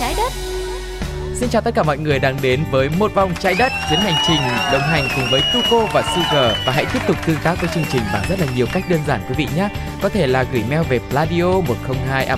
trái 0.00 0.14
đất 0.16 0.32
Xin 1.34 1.48
chào 1.48 1.62
tất 1.62 1.74
cả 1.74 1.82
mọi 1.82 1.98
người 1.98 2.18
đang 2.18 2.36
đến 2.42 2.64
với 2.70 2.88
một 2.98 3.14
vòng 3.14 3.32
trái 3.40 3.54
đất 3.58 3.72
chuyến 3.90 4.00
hành 4.00 4.22
trình 4.26 4.40
đồng 4.72 4.80
hành 4.80 5.08
cùng 5.16 5.24
với 5.30 5.42
Tuko 5.54 5.86
và 5.92 6.02
Sugar 6.02 6.56
và 6.66 6.72
hãy 6.72 6.86
tiếp 6.92 6.98
tục 7.06 7.16
tương 7.26 7.36
tác 7.44 7.60
với 7.60 7.70
chương 7.74 7.84
trình 7.92 8.02
bằng 8.12 8.24
rất 8.28 8.40
là 8.40 8.46
nhiều 8.56 8.66
cách 8.72 8.84
đơn 8.88 9.00
giản 9.06 9.20
quý 9.28 9.34
vị 9.38 9.48
nhé. 9.56 9.68
Có 10.02 10.08
thể 10.08 10.26
là 10.26 10.44
gửi 10.52 10.64
mail 10.70 10.82
về 10.88 11.00
pladio 11.10 11.44
102 11.44 12.24
a 12.24 12.36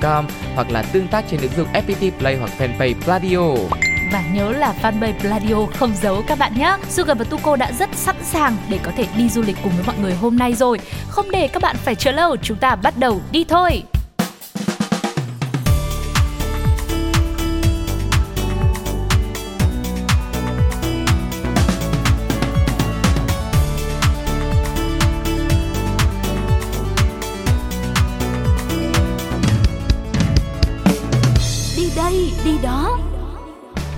com 0.00 0.26
hoặc 0.54 0.70
là 0.70 0.82
tương 0.82 1.08
tác 1.08 1.24
trên 1.30 1.40
ứng 1.40 1.52
dụng 1.56 1.68
FPT 1.72 2.10
Play 2.18 2.36
hoặc 2.36 2.50
fanpage 2.58 2.94
Pladio. 3.04 3.68
Và 4.12 4.22
nhớ 4.32 4.52
là 4.52 4.74
fanpage 4.82 5.20
Pladio 5.20 5.66
không 5.78 5.92
giấu 6.02 6.22
các 6.26 6.38
bạn 6.38 6.58
nhé. 6.58 6.76
Sugar 6.88 7.18
và 7.18 7.24
Tuko 7.24 7.56
đã 7.56 7.72
rất 7.78 7.90
sẵn 7.94 8.16
sàng 8.22 8.56
để 8.68 8.78
có 8.82 8.92
thể 8.96 9.06
đi 9.16 9.28
du 9.28 9.42
lịch 9.42 9.56
cùng 9.62 9.72
với 9.76 9.84
mọi 9.86 9.96
người 9.98 10.14
hôm 10.14 10.36
nay 10.36 10.54
rồi. 10.54 10.78
Không 11.08 11.30
để 11.30 11.48
các 11.48 11.62
bạn 11.62 11.76
phải 11.76 11.94
chờ 11.94 12.12
lâu, 12.12 12.36
chúng 12.42 12.58
ta 12.58 12.76
bắt 12.76 12.94
đầu 12.98 13.20
đi 13.30 13.44
thôi. 13.44 13.82
Đi 32.48 32.58
đó, 32.62 32.98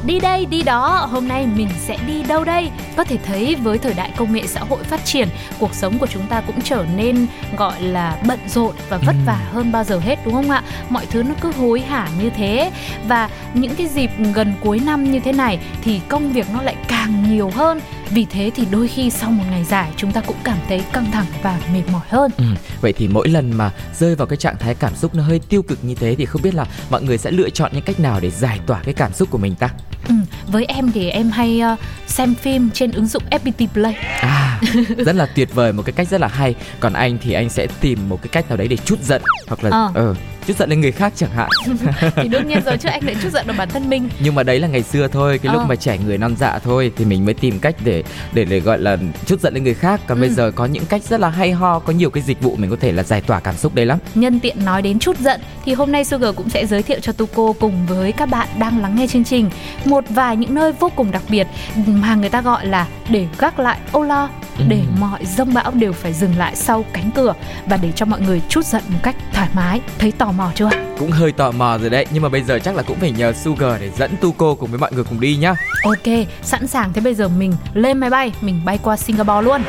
Đi 0.07 0.21
đây, 0.21 0.47
đi 0.47 0.63
đó, 0.63 1.09
hôm 1.11 1.29
nay 1.29 1.47
mình 1.57 1.69
sẽ 1.79 1.99
đi 2.07 2.23
đâu 2.23 2.45
đây? 2.45 2.71
Có 2.97 3.05
thể 3.05 3.17
thấy 3.27 3.55
với 3.55 3.79
thời 3.79 3.95
đại 3.95 4.13
công 4.17 4.33
nghệ 4.33 4.47
xã 4.47 4.61
hội 4.61 4.85
phát 4.85 5.05
triển, 5.05 5.29
cuộc 5.59 5.75
sống 5.75 5.99
của 5.99 6.07
chúng 6.07 6.27
ta 6.27 6.41
cũng 6.41 6.61
trở 6.65 6.85
nên 6.97 7.27
gọi 7.57 7.83
là 7.83 8.19
bận 8.29 8.39
rộn 8.49 8.75
và 8.89 8.99
vất 9.07 9.17
vả 9.27 9.49
hơn 9.53 9.73
bao 9.73 9.85
giờ 9.85 9.99
hết 9.99 10.19
đúng 10.25 10.35
không 10.35 10.51
ạ? 10.51 10.63
Mọi 10.89 11.07
thứ 11.07 11.23
nó 11.23 11.35
cứ 11.41 11.53
hối 11.53 11.81
hả 11.81 12.09
như 12.21 12.31
thế 12.31 12.71
và 13.09 13.29
những 13.55 13.75
cái 13.75 13.87
dịp 13.87 14.11
gần 14.35 14.53
cuối 14.61 14.81
năm 14.87 15.11
như 15.13 15.21
thế 15.21 15.33
này 15.33 15.59
thì 15.83 16.01
công 16.09 16.33
việc 16.33 16.47
nó 16.53 16.63
lại 16.63 16.77
càng 16.89 17.25
nhiều 17.31 17.51
hơn. 17.55 17.81
Vì 18.11 18.25
thế 18.31 18.51
thì 18.55 18.65
đôi 18.71 18.89
khi 18.89 19.11
sau 19.11 19.31
một 19.31 19.45
ngày 19.51 19.65
dài 19.65 19.91
chúng 19.97 20.13
ta 20.13 20.21
cũng 20.21 20.37
cảm 20.45 20.59
thấy 20.69 20.83
căng 20.93 21.11
thẳng 21.13 21.27
và 21.43 21.61
mệt 21.73 21.83
mỏi 21.93 22.03
hơn. 22.09 22.31
Ừ, 22.37 22.45
vậy 22.81 22.93
thì 22.93 23.09
mỗi 23.09 23.29
lần 23.29 23.53
mà 23.53 23.71
rơi 23.95 24.15
vào 24.15 24.27
cái 24.27 24.37
trạng 24.37 24.57
thái 24.59 24.75
cảm 24.75 24.95
xúc 24.97 25.15
nó 25.15 25.23
hơi 25.23 25.39
tiêu 25.49 25.63
cực 25.63 25.85
như 25.85 25.95
thế 25.95 26.15
thì 26.19 26.25
không 26.25 26.43
biết 26.43 26.55
là 26.55 26.67
mọi 26.91 27.03
người 27.03 27.19
sẽ 27.19 27.31
lựa 27.31 27.51
chọn 27.51 27.71
những 27.75 27.83
cách 27.83 28.01
nào 28.01 28.21
để 28.21 28.31
giải 28.31 28.61
tỏa 28.67 28.81
cái 28.85 28.95
cảm 28.95 29.13
xúc 29.13 29.31
của 29.31 29.39
mình 29.39 29.55
ta? 29.55 29.69
Ừ, 30.09 30.15
với 30.47 30.65
em 30.65 30.93
thì 30.93 31.09
em 31.11 31.31
hay 31.31 31.61
uh, 31.73 31.79
xem 32.07 32.35
phim 32.35 32.71
trên 32.75 32.93
ứng 32.93 33.07
dụng 33.07 33.23
FPT 33.31 33.67
Play. 33.73 33.95
À, 34.21 34.61
rất 34.97 35.17
là 35.17 35.27
tuyệt 35.27 35.55
vời 35.55 35.73
một 35.73 35.83
cái 35.87 35.93
cách 35.93 36.09
rất 36.09 36.21
là 36.21 36.29
hay. 36.29 36.55
Còn 36.81 36.93
anh 36.93 37.19
thì 37.23 37.33
anh 37.33 37.49
sẽ 37.49 37.67
tìm 37.81 38.09
một 38.09 38.23
cái 38.23 38.29
cách 38.33 38.49
nào 38.49 38.57
đấy 38.57 38.69
để 38.69 38.77
chút 38.77 38.99
giận 39.03 39.23
hoặc 39.49 39.65
là 39.65 39.71
Ờ. 39.71 39.91
ờ 39.95 40.15
chút 40.51 40.57
giận 40.59 40.71
lên 40.71 40.81
người 40.81 40.93
khác 40.93 41.13
chẳng 41.17 41.31
hạn. 41.31 41.49
thì 42.17 42.29
đương 42.29 42.49
nhiên 42.49 42.63
rồi 42.65 42.77
chứ 42.79 42.89
anh 42.89 43.05
lại 43.05 43.17
chút 43.23 43.29
giận 43.33 43.47
được 43.47 43.55
bản 43.59 43.69
thân 43.69 43.91
mình. 43.91 44.09
Nhưng 44.21 44.35
mà 44.35 44.43
đấy 44.43 44.59
là 44.61 44.69
ngày 44.69 44.83
xưa 44.83 45.09
thôi, 45.09 45.39
cái 45.43 45.53
lúc 45.53 45.63
Ờ. 45.63 45.67
mà 45.69 45.75
trẻ 45.77 45.99
người 46.07 46.19
non 46.19 46.35
dạ 46.39 46.59
thôi 46.59 46.93
thì 46.97 47.05
mình 47.05 47.25
mới 47.25 47.35
tìm 47.35 47.59
cách 47.59 47.75
để 47.85 48.03
để 48.33 48.45
để 48.45 48.61
gọi 48.61 48.79
là 48.79 48.97
chút 49.27 49.41
giận 49.41 49.55
lên 49.55 49.65
người 49.65 49.75
khác. 49.75 50.01
Còn 50.07 50.19
Ừ. 50.19 50.21
bây 50.21 50.31
giờ 50.31 50.51
có 50.55 50.67
những 50.67 50.87
cách 50.87 51.03
rất 51.03 51.21
là 51.21 51.29
hay 51.29 51.53
ho, 51.53 51.79
có 51.79 51.93
nhiều 51.93 52.11
cái 52.11 52.23
dịch 52.23 52.41
vụ 52.43 52.57
mình 52.57 52.71
có 52.71 52.77
thể 52.81 52.93
là 52.93 53.03
giải 53.03 53.21
tỏa 53.21 53.41
cảm 53.41 53.57
xúc 53.57 53.75
đấy 53.75 53.87
lắm. 53.87 53.99
Nhân 54.15 54.41
tiện 54.41 54.65
nói 54.65 54.83
đến 54.83 54.99
chút 54.99 55.19
giận 55.19 55.41
thì 55.65 55.73
hôm 55.75 55.93
nay 55.93 56.05
Sugar 56.05 56.35
cũng 56.37 56.51
sẽ 56.51 56.67
giới 56.67 56.83
thiệu 56.83 56.99
cho 57.01 57.13
Tuko 57.13 57.53
cùng 57.61 57.87
với 57.87 58.13
các 58.13 58.27
bạn 58.27 58.49
đang 58.59 58.81
lắng 58.83 58.97
nghe 58.97 59.07
chương 59.07 59.25
trình 59.25 59.51
một 59.85 60.05
vài 60.09 60.37
những 60.37 60.55
nơi 60.55 60.73
vô 60.73 60.91
cùng 60.97 61.11
đặc 61.11 61.23
biệt 61.29 61.47
mà 61.87 62.15
người 62.15 62.29
ta 62.31 62.41
gọi 62.43 62.67
là 62.67 62.87
để 63.09 63.27
gác 63.39 63.59
lại 63.59 63.79
âu 63.93 64.03
lo. 64.03 64.29
Để 64.69 64.83
mọi 64.99 65.25
rông 65.25 65.55
bão 65.55 65.73
đều 65.75 65.93
phải 65.93 66.13
dừng 66.13 66.37
lại 66.39 66.57
sau 66.57 66.85
cánh 66.93 67.11
cửa 67.15 67.35
và 67.67 67.77
để 67.77 67.93
cho 67.93 68.07
mọi 68.07 68.21
người 68.21 68.43
chút 68.49 68.65
giận 68.65 68.83
một 68.89 68.99
cách 69.03 69.17
thoải 69.33 69.49
mái. 69.55 69.81
Thấy 69.99 70.13
tò 70.13 70.33
mò 70.33 70.53
chưa? 70.55 70.71
Cũng 70.99 71.11
hơi 71.11 71.33
tò 71.33 71.51
mò 71.51 71.79
rồi 71.79 71.91
đấy, 71.91 72.07
nhưng 72.13 72.23
mà 72.23 72.29
bây 72.29 72.43
giờ 72.43 72.59
chắc 72.59 72.77
là 72.77 72.83
cũng 72.83 72.99
phải 73.01 73.11
nhờ 73.11 73.33
Sugar 73.33 73.81
để 73.81 73.91
dẫn 73.99 74.17
Tuko 74.21 74.55
cùng 74.55 74.71
với 74.71 74.79
mọi 74.79 74.93
người 74.93 75.05
cùng 75.05 75.21
đi 75.21 75.37
nhá. 75.37 75.55
Ok, 75.85 76.27
sẵn 76.43 76.67
sàng 76.67 76.93
thế 76.93 77.01
bây 77.01 77.15
giờ 77.15 77.29
mình 77.29 77.53
lên 77.75 77.99
máy 77.99 78.11
bay, 78.11 78.33
mình 78.41 78.61
bay 78.65 78.79
qua 78.83 78.97
Singapore 78.97 79.43
luôn. 79.43 79.63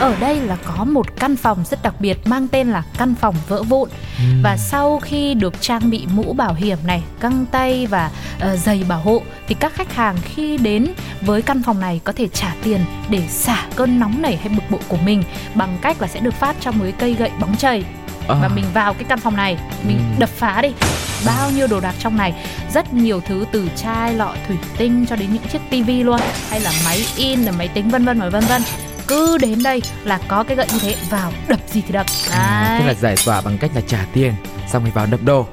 Ở 0.00 0.14
đây 0.20 0.40
là 0.40 0.56
có 0.64 0.84
một 0.84 1.06
căn 1.20 1.36
phòng 1.36 1.64
rất 1.70 1.82
đặc 1.82 1.94
biệt 2.00 2.18
mang 2.26 2.48
tên 2.48 2.68
là 2.68 2.82
căn 2.98 3.14
phòng 3.14 3.34
vỡ 3.48 3.62
vụn. 3.62 3.88
Và 4.42 4.56
sau 4.56 4.98
khi 5.02 5.34
được 5.34 5.54
trang 5.60 5.90
bị 5.90 6.06
mũ 6.14 6.32
bảo 6.32 6.54
hiểm 6.54 6.78
này, 6.86 7.02
găng 7.20 7.46
tay 7.46 7.86
và 7.86 8.10
ờ, 8.40 8.56
giày 8.56 8.84
bảo 8.88 8.98
hộ 9.00 9.22
thì 9.48 9.54
các 9.60 9.74
khách 9.74 9.94
hàng 9.94 10.16
khi 10.24 10.56
đến 10.58 10.86
với 11.20 11.42
căn 11.42 11.62
phòng 11.62 11.80
này 11.80 12.00
có 12.04 12.12
thể 12.12 12.28
trả 12.28 12.54
tiền 12.62 12.80
để 13.10 13.22
xả 13.28 13.66
cơn 13.76 13.98
nóng 14.00 14.22
nảy 14.22 14.36
hay 14.36 14.48
bực 14.48 14.70
bội 14.70 14.80
của 14.88 14.96
mình 15.04 15.22
bằng 15.54 15.78
cách 15.82 16.00
là 16.02 16.08
sẽ 16.08 16.20
được 16.20 16.34
phát 16.34 16.56
cho 16.60 16.70
một 16.72 16.84
cây 16.98 17.14
gậy 17.14 17.30
bóng 17.40 17.56
chày 17.56 17.84
Ờ. 18.28 18.38
và 18.42 18.48
mình 18.48 18.64
vào 18.74 18.94
cái 18.94 19.04
căn 19.08 19.18
phòng 19.18 19.36
này 19.36 19.58
mình 19.88 19.96
Ừ. 19.98 20.20
đập 20.20 20.28
phá 20.30 20.62
đi 20.62 20.68
bao 21.26 21.50
nhiêu 21.50 21.66
đồ 21.66 21.80
đạc 21.80 21.94
trong 21.98 22.16
này 22.16 22.34
rất 22.74 22.92
nhiều 22.92 23.20
thứ 23.26 23.44
từ 23.52 23.68
chai 23.76 24.14
lọ 24.14 24.34
thủy 24.48 24.56
tinh 24.78 25.06
cho 25.08 25.16
đến 25.16 25.28
những 25.32 25.42
chiếc 25.52 25.58
tivi 25.70 26.02
luôn 26.02 26.20
hay 26.50 26.60
là 26.60 26.72
máy 26.84 27.04
in 27.16 27.40
là 27.42 27.52
máy 27.52 27.68
tính 27.68 27.88
vân 27.88 28.04
vân 28.04 28.20
và 28.20 28.28
vân 28.28 28.44
vân 28.44 28.62
cứ 29.08 29.38
đến 29.38 29.62
đây 29.62 29.82
là 30.04 30.18
có 30.28 30.42
cái 30.42 30.56
gậy 30.56 30.66
như 30.72 30.78
thế 30.82 30.94
vào 31.10 31.32
đập 31.48 31.60
gì 31.72 31.82
thì 31.86 31.92
đập 31.92 32.06
À, 32.32 32.76
Tức 32.78 32.84
là 32.86 32.92
đấy 32.92 32.96
giải 33.00 33.14
tỏa 33.26 33.40
bằng 33.40 33.58
cách 33.58 33.70
là 33.74 33.80
trả 33.86 34.06
tiền 34.12 34.32
xong 34.72 34.82
rồi 34.82 34.92
vào 34.94 35.06
đập 35.06 35.20
đồ. 35.24 35.46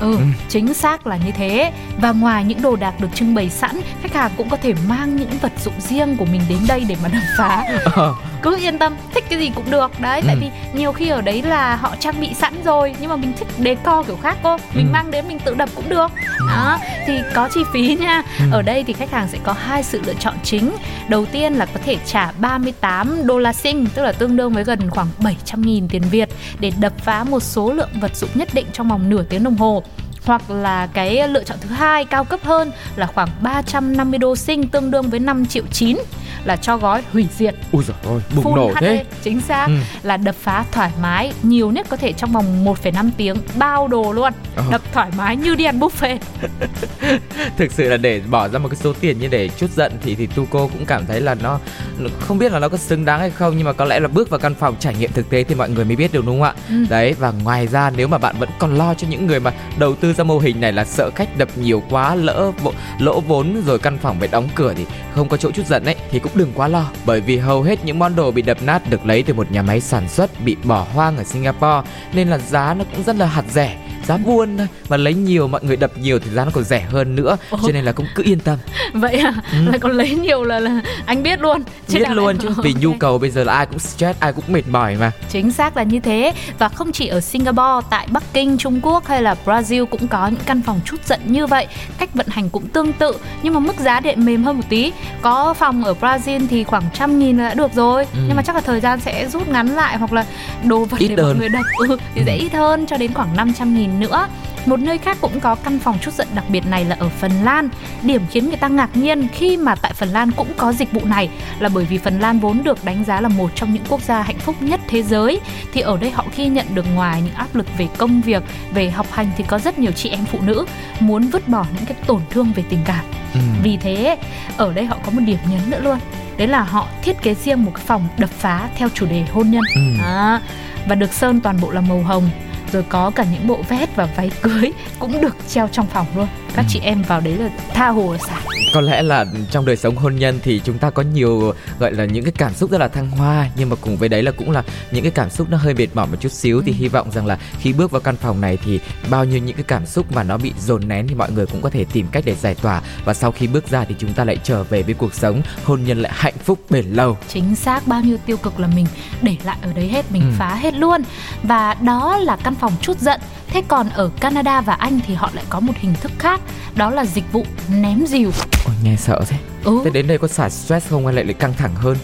ừ, 0.00 0.16
Ừ. 0.16 0.22
chính 0.48 0.74
xác 0.74 1.06
là 1.06 1.16
như 1.16 1.30
thế 1.36 1.72
và 2.00 2.12
ngoài 2.12 2.44
những 2.44 2.62
đồ 2.62 2.76
đạc 2.76 3.00
được 3.00 3.08
trưng 3.14 3.34
bày 3.34 3.48
sẵn 3.50 3.80
khách 4.02 4.14
hàng 4.14 4.30
cũng 4.36 4.48
có 4.50 4.56
thể 4.56 4.74
mang 4.88 5.16
những 5.16 5.30
vật 5.42 5.52
dụng 5.64 5.74
riêng 5.80 6.16
của 6.16 6.24
mình 6.24 6.40
đến 6.48 6.58
đây 6.68 6.84
để 6.88 6.96
mà 7.02 7.08
đập 7.08 7.22
phá 7.38 7.64
Ờ. 7.94 8.14
cứ 8.42 8.56
yên 8.56 8.78
tâm 8.78 8.96
thích 9.14 9.24
cái 9.30 9.38
gì 9.38 9.50
cũng 9.54 9.70
được. 9.70 10.00
Đấy 10.00 10.22
tại 10.26 10.34
Ừ. 10.34 10.40
vì 10.40 10.50
nhiều 10.80 10.92
khi 10.92 11.08
ở 11.08 11.20
đấy 11.20 11.42
là 11.42 11.76
họ 11.76 11.94
trang 12.00 12.20
bị 12.20 12.34
sẵn 12.34 12.54
rồi 12.64 12.94
nhưng 13.00 13.10
mà 13.10 13.16
mình 13.16 13.32
thích 13.38 13.48
decor 13.58 14.06
kiểu 14.06 14.16
khác 14.22 14.38
cô 14.42 14.56
mình 14.74 14.86
Ừ. 14.88 14.92
mang 14.92 15.10
đến 15.10 15.24
mình 15.28 15.38
tự 15.44 15.54
đập 15.54 15.68
cũng 15.74 15.88
được. 15.88 16.10
Đó 16.48 16.78
thì 17.06 17.18
có 17.34 17.48
chi 17.54 17.60
phí 17.72 17.96
nha. 18.00 18.22
Ừ. 18.38 18.44
ở 18.52 18.62
đây 18.62 18.84
thì 18.84 18.92
khách 18.92 19.10
hàng 19.10 19.28
sẽ 19.28 19.38
có 19.44 19.52
hai 19.52 19.82
sự 19.82 20.02
lựa 20.06 20.14
chọn 20.14 20.34
chính. 20.42 20.70
Đầu 21.08 21.24
tiên 21.26 21.54
là 21.54 21.66
có 21.66 21.80
thể 21.84 21.96
trả 22.06 22.32
38 22.40 23.26
đô 23.26 23.38
la 23.38 23.52
sinh 23.52 23.86
tức 23.94 24.02
là 24.02 24.12
tương 24.12 24.36
đương 24.36 24.52
với 24.52 24.64
gần 24.64 24.90
khoảng 24.90 25.06
700 25.18 25.62
nghìn 25.62 25.88
tiền 25.88 26.02
Việt 26.10 26.28
để 26.60 26.72
đập 26.80 26.92
phá 26.98 27.24
một 27.24 27.40
số 27.40 27.72
lượng 27.72 27.88
vật 28.00 28.16
dụng 28.16 28.30
nhất 28.34 28.48
định 28.52 28.66
trong 28.72 28.88
vòng 28.88 29.10
nửa 29.10 29.22
tiếng 29.22 29.44
đồng 29.44 29.56
hồ 29.56 29.82
hoặc 30.24 30.50
là 30.50 30.86
cái 30.86 31.28
lựa 31.28 31.44
chọn 31.44 31.58
thứ 31.60 31.68
hai 31.68 32.04
cao 32.04 32.24
cấp 32.24 32.40
hơn 32.42 32.72
là 32.96 33.06
khoảng 33.06 33.28
350 33.42 34.18
đô 34.18 34.36
sinh 34.36 34.68
tương 34.68 34.90
đương 34.90 35.10
với 35.10 35.20
5 35.20 35.46
triệu 35.46 35.64
9 35.72 35.96
là 36.44 36.56
cho 36.56 36.76
gói 36.76 37.02
hủy 37.12 37.26
diệt 37.38 37.54
Ui 37.72 37.84
giời 37.84 37.96
ơi, 38.06 38.20
bùng 38.36 38.44
Full 38.44 38.54
nổ 38.56 38.68
HD, 38.68 38.80
thế. 38.80 39.04
chính 39.22 39.40
xác 39.40 39.66
Ừ. 39.66 39.72
là 40.02 40.16
đập 40.16 40.34
phá 40.42 40.64
thoải 40.72 40.90
mái 41.02 41.32
nhiều 41.42 41.70
nhất 41.70 41.86
có 41.90 41.96
thể 41.96 42.12
trong 42.12 42.32
vòng 42.32 42.64
1,5 42.64 43.10
tiếng 43.16 43.36
bao 43.58 43.88
đồ 43.88 44.12
luôn 44.12 44.32
Ờ. 44.56 44.64
đập 44.70 44.80
thoải 44.92 45.10
mái 45.16 45.36
như 45.36 45.54
đi 45.54 45.64
ăn 45.64 45.78
buffet 45.80 46.18
Thực 47.56 47.72
sự 47.72 47.88
là 47.88 47.96
để 47.96 48.20
bỏ 48.30 48.48
ra 48.48 48.58
một 48.58 48.68
cái 48.68 48.76
số 48.76 48.92
tiền 49.00 49.18
như 49.18 49.28
để 49.28 49.48
chút 49.58 49.70
giận 49.76 49.92
thì 50.02 50.14
thì 50.14 50.26
Tuko 50.26 50.58
cũng 50.66 50.86
cảm 50.86 51.06
thấy 51.06 51.20
là 51.20 51.34
nó 51.34 51.58
nó- 51.98 52.10
không 52.20 52.38
biết 52.38 52.52
là 52.52 52.58
nó 52.58 52.68
có 52.68 52.76
xứng 52.76 53.04
đáng 53.04 53.20
hay 53.20 53.30
không 53.30 53.54
nhưng 53.56 53.64
mà 53.66 53.72
có 53.72 53.84
lẽ 53.84 54.00
là 54.00 54.08
bước 54.08 54.30
vào 54.30 54.40
căn 54.40 54.54
phòng 54.54 54.76
trải 54.80 54.94
nghiệm 54.94 55.12
thực 55.12 55.30
tế 55.30 55.44
thì 55.44 55.54
mọi 55.54 55.70
người 55.70 55.84
mới 55.84 55.96
biết 55.96 56.12
được 56.12 56.26
đúng 56.26 56.40
không 56.40 56.42
ạ? 56.42 56.54
Ừ. 56.68 56.74
Đấy 56.88 57.14
và 57.18 57.30
ngoài 57.30 57.66
ra 57.66 57.90
nếu 57.96 58.08
mà 58.08 58.18
bạn 58.18 58.34
vẫn 58.38 58.48
còn 58.58 58.74
lo 58.78 58.94
cho 58.94 59.08
những 59.10 59.26
người 59.26 59.40
mà 59.40 59.52
đầu 59.78 59.94
tư 59.94 60.14
ra 60.18 60.24
mô 60.24 60.38
hình 60.38 60.60
này 60.60 60.72
là 60.72 60.84
sợ 60.84 61.10
khách 61.14 61.36
đập 61.36 61.48
nhiều 61.56 61.82
quá, 61.90 62.14
lỡ 62.14 62.52
lỗ 62.98 63.20
vốn 63.20 63.62
rồi 63.66 63.78
căn 63.78 63.98
phòng 63.98 64.16
phải 64.18 64.28
đóng 64.28 64.48
cửa 64.54 64.74
thì 64.76 64.86
không 65.14 65.28
có 65.28 65.36
chỗ 65.36 65.50
chút 65.50 65.66
giận 65.66 65.84
ấy, 65.84 65.96
thì 66.10 66.18
cũng 66.18 66.32
đừng 66.34 66.52
quá 66.54 66.68
lo. 66.68 66.90
Bởi 67.06 67.20
vì 67.20 67.36
hầu 67.36 67.62
hết 67.62 67.84
những 67.84 67.98
món 67.98 68.16
đồ 68.16 68.30
bị 68.30 68.42
đập 68.42 68.62
nát 68.62 68.90
được 68.90 69.06
lấy 69.06 69.22
từ 69.22 69.34
một 69.34 69.52
nhà 69.52 69.62
máy 69.62 69.80
sản 69.80 70.08
xuất 70.08 70.30
bị 70.44 70.56
bỏ 70.64 70.86
hoang 70.94 71.16
ở 71.16 71.24
Singapore, 71.24 71.90
nên 72.12 72.28
là 72.28 72.38
giá 72.38 72.74
nó 72.74 72.84
cũng 72.92 73.02
rất 73.04 73.16
là 73.16 73.26
hạt 73.26 73.44
rẻ 73.50 73.76
giá 74.08 74.16
buôn 74.16 74.58
thôi 74.58 74.66
mà 74.88 74.96
lấy 74.96 75.14
nhiều 75.14 75.48
mọi 75.48 75.60
người 75.64 75.76
đập 75.76 75.90
nhiều 75.98 76.18
thì 76.18 76.30
giá 76.30 76.44
nó 76.44 76.50
còn 76.54 76.64
rẻ 76.64 76.80
hơn 76.80 77.16
nữa 77.16 77.36
Ồ. 77.50 77.58
cho 77.62 77.72
nên 77.72 77.84
là 77.84 77.92
cũng 77.92 78.06
cứ 78.14 78.22
yên 78.22 78.40
tâm 78.40 78.58
vậy 78.94 79.14
à 79.14 79.32
là 79.66 79.78
còn 79.78 79.92
lấy 79.92 80.10
nhiều 80.10 80.44
là 80.44 80.60
là 80.60 80.80
anh 81.06 81.22
biết 81.22 81.40
luôn 81.40 81.62
biết 81.92 82.00
nào 82.02 82.14
luôn 82.14 82.38
chứ 82.38 82.48
vì 82.62 82.74
nhu 82.80 82.92
cầu 82.98 83.18
bây 83.18 83.30
giờ 83.30 83.44
là 83.44 83.52
ai 83.52 83.66
cũng 83.66 83.78
stress 83.78 84.20
ai 84.20 84.32
cũng 84.32 84.44
mệt 84.48 84.62
mỏi 84.68 84.96
mà 85.00 85.10
Chính 85.30 85.50
xác 85.52 85.76
là 85.76 85.82
như 85.82 86.00
thế 86.00 86.32
Và 86.58 86.68
không 86.68 86.92
chỉ 86.92 87.06
ở 87.06 87.20
Singapore, 87.20 87.86
tại 87.90 88.06
Bắc 88.10 88.22
Kinh, 88.32 88.58
Trung 88.58 88.80
Quốc 88.82 89.06
hay 89.06 89.22
là 89.22 89.34
Brazil 89.46 89.86
cũng 89.86 90.08
có 90.08 90.26
những 90.26 90.40
căn 90.46 90.62
phòng 90.62 90.80
chút 90.84 90.96
giận 91.06 91.20
như 91.26 91.46
vậy 91.46 91.66
Cách 91.98 92.14
vận 92.14 92.26
hành 92.30 92.50
cũng 92.50 92.68
tương 92.68 92.92
tự 92.92 93.12
Nhưng 93.42 93.54
mà 93.54 93.60
mức 93.60 93.76
giá 93.78 94.00
điện 94.00 94.24
mềm 94.24 94.44
hơn 94.44 94.56
một 94.56 94.64
tí 94.68 94.92
Có 95.22 95.54
phòng 95.54 95.84
ở 95.84 95.94
Brazil 96.00 96.46
thì 96.50 96.64
khoảng 96.64 96.82
trăm 96.94 97.18
nghìn 97.18 97.38
là 97.38 97.48
đã 97.48 97.54
được 97.54 97.72
rồi 97.74 98.04
Ừ. 98.12 98.18
Nhưng 98.26 98.36
mà 98.36 98.42
chắc 98.42 98.54
là 98.54 98.60
thời 98.60 98.80
gian 98.80 99.00
sẽ 99.00 99.28
rút 99.28 99.48
ngắn 99.48 99.68
lại 99.68 99.96
Hoặc 99.98 100.12
là 100.12 100.24
đồ 100.64 100.84
vật 100.84 100.98
Ít 101.00 101.08
để 101.08 101.16
mọi 101.16 101.24
hơn. 101.24 101.38
người 101.38 101.48
đập 101.48 101.62
ừ, 101.88 101.96
Thì 102.14 102.22
sẽ 102.26 102.36
Ừ. 102.36 102.42
ít 102.42 102.52
hơn 102.52 102.86
cho 102.86 102.96
đến 102.96 103.14
khoảng 103.14 103.36
500 103.36 103.74
nghìn 103.74 103.97
nữa 104.00 104.28
một 104.68 104.80
nơi 104.80 104.98
khác 104.98 105.18
cũng 105.20 105.40
có 105.40 105.54
căn 105.54 105.78
phòng 105.78 105.98
chút 106.00 106.14
giận 106.14 106.28
đặc 106.34 106.44
biệt 106.48 106.66
này 106.66 106.84
là 106.84 106.96
ở 106.98 107.08
Phần 107.08 107.32
Lan. 107.44 107.68
Điểm 108.02 108.22
khiến 108.30 108.48
người 108.48 108.56
ta 108.56 108.68
ngạc 108.68 108.96
nhiên 108.96 109.28
khi 109.28 109.56
mà 109.56 109.74
tại 109.74 109.92
Phần 109.92 110.08
Lan 110.08 110.30
cũng 110.30 110.48
có 110.56 110.72
dịch 110.72 110.92
vụ 110.92 111.00
này 111.04 111.28
là 111.58 111.68
bởi 111.68 111.84
vì 111.84 111.98
Phần 111.98 112.20
Lan 112.20 112.38
vốn 112.38 112.62
được 112.64 112.84
đánh 112.84 113.04
giá 113.04 113.20
là 113.20 113.28
một 113.28 113.50
trong 113.54 113.74
những 113.74 113.82
quốc 113.88 114.02
gia 114.02 114.22
hạnh 114.22 114.38
phúc 114.38 114.56
nhất 114.60 114.80
thế 114.88 115.02
giới. 115.02 115.40
Thì 115.72 115.80
ở 115.80 115.96
đây 115.96 116.10
họ 116.10 116.24
khi 116.32 116.46
nhận 116.46 116.66
được 116.74 116.86
ngoài 116.94 117.22
những 117.22 117.34
áp 117.34 117.54
lực 117.54 117.66
về 117.78 117.88
công 117.98 118.20
việc, 118.20 118.42
về 118.72 118.90
học 118.90 119.06
hành 119.12 119.30
thì 119.36 119.44
có 119.48 119.58
rất 119.58 119.78
nhiều 119.78 119.92
chị 119.92 120.08
em 120.08 120.24
phụ 120.24 120.38
nữ 120.42 120.66
muốn 121.00 121.22
vứt 121.22 121.48
bỏ 121.48 121.66
những 121.74 121.86
cái 121.86 121.96
tổn 122.06 122.20
thương 122.30 122.52
về 122.54 122.62
tình 122.68 122.80
cảm. 122.84 123.04
Ừ. 123.34 123.40
Vì 123.62 123.76
thế 123.76 124.18
ở 124.56 124.72
đây 124.72 124.84
họ 124.84 124.96
có 125.04 125.10
một 125.10 125.22
điểm 125.26 125.38
nhấn 125.50 125.70
nữa 125.70 125.80
luôn. 125.82 125.98
Đấy 126.36 126.48
là 126.48 126.62
họ 126.62 126.86
thiết 127.02 127.22
kế 127.22 127.34
riêng 127.34 127.64
một 127.64 127.72
cái 127.74 127.84
phòng 127.86 128.08
đập 128.18 128.30
phá 128.30 128.68
theo 128.76 128.88
chủ 128.94 129.06
đề 129.06 129.24
hôn 129.32 129.50
nhân. 129.50 129.62
Ừ. 129.74 130.04
À, 130.04 130.40
và 130.88 130.94
được 130.94 131.12
sơn 131.12 131.40
toàn 131.40 131.60
bộ 131.60 131.70
là 131.70 131.80
màu 131.80 132.02
hồng 132.02 132.30
rồi 132.72 132.84
có 132.88 133.10
cả 133.10 133.26
những 133.32 133.46
bộ 133.46 133.62
vest 133.68 133.90
và 133.96 134.08
váy 134.16 134.30
cưới 134.42 134.72
cũng 134.98 135.20
được 135.20 135.36
treo 135.48 135.68
trong 135.72 135.86
phòng 135.86 136.06
luôn 136.16 136.28
các 136.54 136.62
ừ. 136.62 136.68
chị 136.68 136.80
em 136.82 137.02
vào 137.02 137.20
đấy 137.20 137.34
là 137.36 137.50
tha 137.74 137.88
hồ 137.88 138.12
là 138.12 138.18
xả 138.18 138.40
có 138.74 138.80
lẽ 138.80 139.02
là 139.02 139.24
trong 139.50 139.64
đời 139.66 139.76
sống 139.76 139.96
hôn 139.96 140.16
nhân 140.16 140.38
thì 140.42 140.60
chúng 140.64 140.78
ta 140.78 140.90
có 140.90 141.02
nhiều 141.02 141.54
gọi 141.78 141.92
là 141.92 142.04
những 142.04 142.24
cái 142.24 142.32
cảm 142.38 142.54
xúc 142.54 142.70
rất 142.70 142.78
là 142.78 142.88
thăng 142.88 143.10
hoa 143.10 143.50
nhưng 143.56 143.68
mà 143.68 143.76
cùng 143.80 143.96
với 143.96 144.08
đấy 144.08 144.22
là 144.22 144.30
cũng 144.30 144.50
là 144.50 144.62
những 144.90 145.02
cái 145.02 145.10
cảm 145.10 145.30
xúc 145.30 145.50
nó 145.50 145.56
hơi 145.56 145.74
mệt 145.74 145.86
mỏi 145.94 146.06
một 146.06 146.16
chút 146.20 146.32
xíu 146.32 146.56
ừ. 146.56 146.62
thì 146.66 146.72
hy 146.72 146.88
vọng 146.88 147.10
rằng 147.10 147.26
là 147.26 147.38
khi 147.58 147.72
bước 147.72 147.90
vào 147.90 148.00
căn 148.00 148.16
phòng 148.16 148.40
này 148.40 148.58
thì 148.64 148.80
bao 149.10 149.24
nhiêu 149.24 149.38
những 149.38 149.56
cái 149.56 149.64
cảm 149.68 149.86
xúc 149.86 150.12
mà 150.12 150.22
nó 150.22 150.36
bị 150.36 150.52
dồn 150.60 150.88
nén 150.88 151.08
thì 151.08 151.14
mọi 151.14 151.30
người 151.32 151.46
cũng 151.46 151.62
có 151.62 151.70
thể 151.70 151.84
tìm 151.92 152.06
cách 152.12 152.24
để 152.26 152.34
giải 152.34 152.54
tỏa 152.54 152.82
và 153.04 153.14
sau 153.14 153.32
khi 153.32 153.46
bước 153.46 153.68
ra 153.70 153.84
thì 153.84 153.94
chúng 153.98 154.12
ta 154.12 154.24
lại 154.24 154.38
trở 154.44 154.64
về 154.64 154.82
với 154.82 154.94
cuộc 154.94 155.14
sống 155.14 155.42
hôn 155.64 155.84
nhân 155.84 156.02
lại 156.02 156.12
hạnh 156.16 156.38
phúc 156.44 156.58
bền 156.70 156.86
lâu 156.86 157.16
chính 157.28 157.56
xác 157.56 157.86
bao 157.86 158.00
nhiêu 158.00 158.16
tiêu 158.26 158.36
cực 158.36 158.60
là 158.60 158.68
mình 158.68 158.86
để 159.22 159.36
lại 159.44 159.56
ở 159.62 159.72
đấy 159.72 159.88
hết 159.88 160.12
mình 160.12 160.22
ừ. 160.22 160.32
phá 160.38 160.54
hết 160.54 160.74
luôn 160.74 161.02
và 161.42 161.74
đó 161.74 162.18
là 162.18 162.36
căn 162.36 162.54
phòng 162.60 162.72
chút 162.80 162.98
giận 162.98 163.20
thế 163.46 163.62
còn 163.68 163.88
ở 163.88 164.10
Canada 164.20 164.60
và 164.60 164.72
Anh 164.74 165.00
thì 165.06 165.14
họ 165.14 165.30
lại 165.34 165.44
có 165.50 165.60
một 165.60 165.72
hình 165.76 165.94
thức 166.00 166.12
khác 166.18 166.40
đó 166.74 166.90
là 166.90 167.04
dịch 167.04 167.32
vụ 167.32 167.46
ném 167.68 168.06
dìu 168.06 168.30
Ôi, 168.66 168.74
nghe 168.82 168.96
sợ 168.96 169.20
thế 169.28 169.36
ừ. 169.64 169.80
thế 169.84 169.90
đến 169.90 170.06
đây 170.06 170.18
có 170.18 170.28
xả 170.28 170.48
stress 170.48 170.88
không 170.90 171.04
hay 171.06 171.14
lại 171.14 171.24
lại 171.24 171.34
căng 171.34 171.54
thẳng 171.54 171.74
hơn 171.74 171.96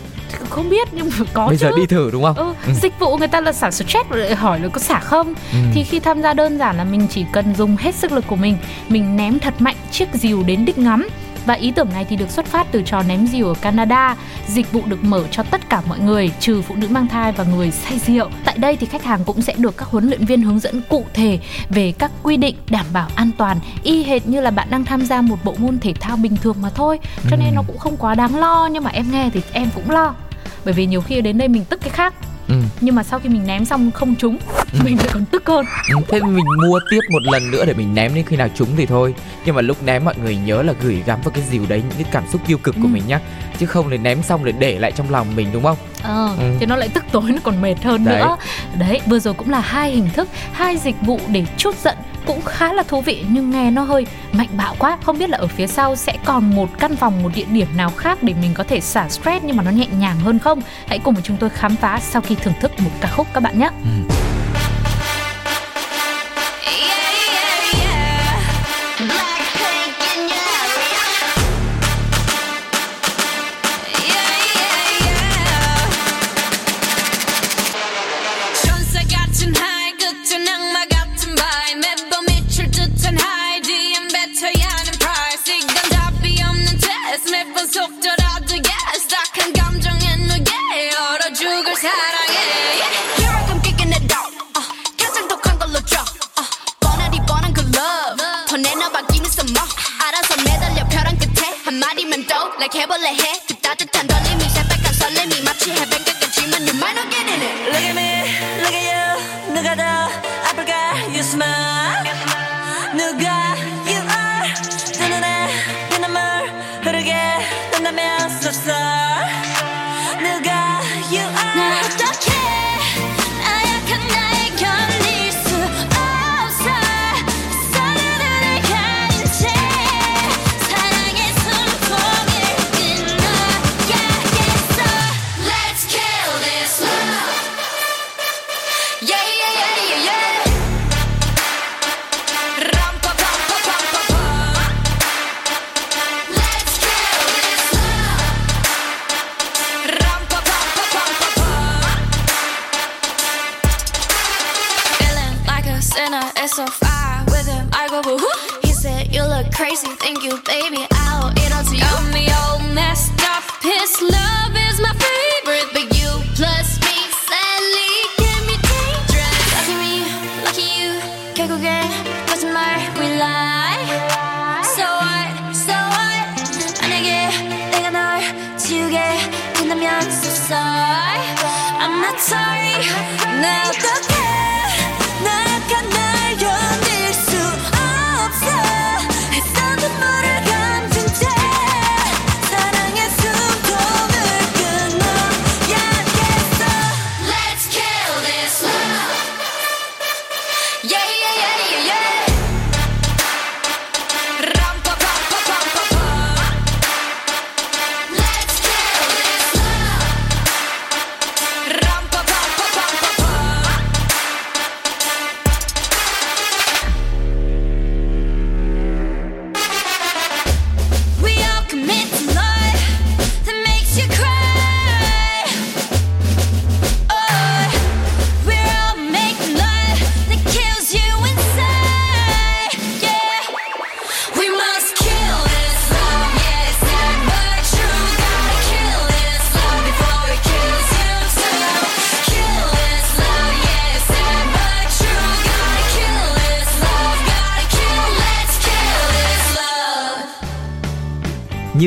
không 0.51 0.71
biết 0.71 0.89
nhưng 0.93 1.11
mà 1.19 1.25
có 1.33 1.47
bây 1.47 1.57
chứ. 1.57 1.67
giờ 1.67 1.77
đi 1.77 1.87
thử 1.87 2.11
đúng 2.11 2.23
không 2.23 2.37
ừ, 2.37 2.55
ừ. 2.67 2.73
dịch 2.83 2.99
vụ 2.99 3.17
người 3.17 3.29
ta 3.29 3.41
là 3.41 3.53
xả 3.53 3.71
stress 3.71 4.09
rồi 4.11 4.35
hỏi 4.35 4.61
là 4.61 4.69
có 4.69 4.81
xả 4.81 5.01
không 5.01 5.35
ừ. 5.53 5.59
thì 5.75 5.85
khi 5.85 6.01
tham 6.01 6.23
gia 6.23 6.35
đơn 6.35 6.59
giản 6.59 6.77
là 6.77 6.85
mình 6.85 7.07
chỉ 7.11 7.25
cần 7.33 7.55
dùng 7.55 7.77
hết 7.77 7.95
sức 7.95 8.13
lực 8.13 8.25
của 8.27 8.37
mình 8.37 8.57
mình 8.89 9.17
ném 9.17 9.39
thật 9.39 9.55
mạnh 9.59 9.77
chiếc 9.91 10.09
dìu 10.15 10.43
đến 10.43 10.65
đích 10.65 10.79
ngắm 10.79 11.09
và 11.47 11.55
ý 11.55 11.71
tưởng 11.71 11.89
này 11.93 12.05
thì 12.05 12.17
được 12.17 12.31
xuất 12.31 12.47
phát 12.47 12.67
từ 12.73 12.83
trò 12.83 13.03
ném 13.03 13.27
rìu 13.27 13.49
ở 13.49 13.55
Canada. 13.55 14.17
Dịch 14.49 14.73
vụ 14.73 14.83
được 14.87 15.05
mở 15.05 15.25
cho 15.31 15.43
tất 15.43 15.69
cả 15.69 15.83
mọi 15.89 15.99
người, 15.99 16.31
trừ 16.41 16.63
phụ 16.63 16.75
nữ 16.75 16.89
mang 16.91 17.09
thai 17.09 17.33
và 17.33 17.45
người 17.45 17.71
say 17.71 17.99
rượu. 17.99 18.29
Tại 18.45 18.59
đây 18.59 18.77
thì 18.77 18.87
khách 18.87 19.05
hàng 19.05 19.25
cũng 19.25 19.43
sẽ 19.43 19.55
được 19.59 19.77
các 19.77 19.89
huấn 19.89 20.09
luyện 20.09 20.25
viên 20.25 20.43
hướng 20.43 20.59
dẫn 20.59 20.83
cụ 20.89 21.05
thể 21.15 21.39
về 21.69 21.93
các 21.99 22.11
quy 22.23 22.37
định 22.37 22.57
đảm 22.71 22.87
bảo 22.93 23.09
an 23.15 23.31
toàn, 23.39 23.59
y 23.83 24.05
hệt 24.05 24.27
như 24.27 24.41
là 24.41 24.51
bạn 24.51 24.69
đang 24.71 24.85
tham 24.85 25.07
gia 25.07 25.21
một 25.21 25.39
bộ 25.45 25.55
môn 25.59 25.79
thể 25.79 25.93
thao 26.01 26.17
bình 26.17 26.37
thường 26.37 26.57
mà 26.61 26.71
thôi. 26.71 26.99
Cho 27.31 27.37
nên 27.37 27.49
ừ. 27.49 27.55
nó 27.55 27.63
cũng 27.67 27.79
không 27.79 27.97
quá 27.97 28.15
đáng 28.15 28.37
lo 28.37 28.69
nhưng 28.73 28.85
mà 28.85 28.91
em 28.91 29.11
nghe 29.13 29.31
thì 29.35 29.41
em 29.53 29.69
cũng 29.75 29.91
lo. 29.91 30.15
Bởi 30.65 30.75
vì 30.75 30.87
nhiều 30.87 31.01
khi 31.01 31.21
đến 31.21 31.39
đây 31.39 31.49
mình 31.49 31.65
tức 31.65 31.81
cái 31.81 31.91
khác 31.91 32.15
ừ. 32.55 32.69
nhưng 32.81 32.95
mà 32.95 33.03
sau 33.03 33.21
khi 33.21 33.29
mình 33.29 33.47
ném 33.47 33.65
xong 33.65 33.91
không 33.91 34.15
trúng 34.15 34.39
ừ. 34.73 34.79
mình 34.85 34.97
lại 34.97 35.09
còn 35.13 35.25
tức 35.25 35.43
hơn 35.47 35.67
ừ, 35.89 35.97
thế 36.09 36.21
mình 36.21 36.45
mua 36.69 36.81
tiếp 36.91 37.01
một 37.11 37.23
lần 37.33 37.51
nữa 37.51 37.65
để 37.67 37.75
mình 37.75 37.95
ném 37.95 38.15
đến 38.15 38.25
khi 38.25 38.37
nào 38.37 38.49
trúng 38.55 38.69
thì 38.77 38.87
thôi 38.87 39.15
nhưng 39.45 39.55
mà 39.55 39.61
lúc 39.61 39.83
ném 39.83 40.05
mọi 40.05 40.15
người 40.23 40.37
nhớ 40.37 40.63
là 40.63 40.73
gửi 40.81 41.03
gắm 41.07 41.21
vào 41.25 41.31
cái 41.31 41.45
dìu 41.51 41.63
đấy 41.69 41.83
những 41.89 42.05
cái 42.05 42.13
cảm 42.13 42.25
xúc 42.33 42.41
tiêu 42.47 42.59
cực 42.59 42.75
ừ. 42.75 42.81
của 42.83 42.89
mình 42.89 43.03
nhá 43.07 43.21
chứ 43.59 43.67
không 43.67 43.91
để 43.91 43.99
ném 43.99 44.23
xong 44.23 44.45
để 44.45 44.53
để 44.53 44.79
lại 44.79 44.93
trong 44.93 45.11
lòng 45.11 45.27
mình 45.37 45.49
đúng 45.53 45.63
không 45.63 45.77
ờ 46.03 46.35
ừ. 46.39 46.45
thì 46.61 46.67
nó 46.67 46.77
lại 46.77 46.89
tức 46.95 47.05
tối 47.13 47.23
nó 47.27 47.39
còn 47.45 47.63
mệt 47.63 47.75
hơn 47.83 48.05
đấy. 48.05 48.19
nữa 48.19 48.37
đấy 48.79 49.01
vừa 49.07 49.19
rồi 49.19 49.35
cũng 49.35 49.51
là 49.51 49.61
hai 49.61 49.91
hình 49.91 50.09
thức 50.15 50.29
hai 50.53 50.77
dịch 50.77 50.97
vụ 51.01 51.21
để 51.29 51.45
chút 51.57 51.75
giận 51.85 51.97
cũng 52.27 52.41
khá 52.45 52.73
là 52.73 52.83
thú 52.83 53.01
vị, 53.01 53.25
nhưng 53.31 53.51
nghe 53.51 53.71
nó 53.71 53.83
hơi 53.83 54.07
mạnh 54.33 54.49
bạo 54.57 54.75
quá. 54.79 54.99
Không 55.03 55.19
biết 55.19 55.31
là 55.31 55.39
ở 55.39 55.47
phía 55.47 55.67
sau 55.67 55.97
sẽ 55.97 56.17
còn 56.25 56.57
một 56.57 56.69
căn 56.79 56.97
phòng, 56.97 57.23
một 57.23 57.31
địa 57.35 57.47
điểm 57.53 57.69
nào 57.77 57.91
khác 57.91 58.23
để 58.23 58.35
mình 58.41 58.55
có 58.55 58.65
thể 58.65 58.81
xả 58.81 59.09
stress 59.09 59.45
nhưng 59.45 59.57
mà 59.57 59.63
nó 59.63 59.71
nhẹ 59.71 59.87
nhàng 59.99 60.21
hơn 60.21 60.39
không? 60.39 60.61
Hãy 60.87 60.99
cùng 60.99 61.15
với 61.15 61.23
chúng 61.23 61.37
tôi 61.37 61.51
khám 61.51 61.77
phá 61.77 62.01
sau 62.03 62.23
khi 62.23 62.35
thưởng 62.35 62.55
thức 62.61 62.73
một 62.79 62.91
ca 63.01 63.09
khúc 63.17 63.27
các 63.35 63.43
bạn 63.43 63.59
nhé. 63.59 63.71
Ừ. 63.85 64.24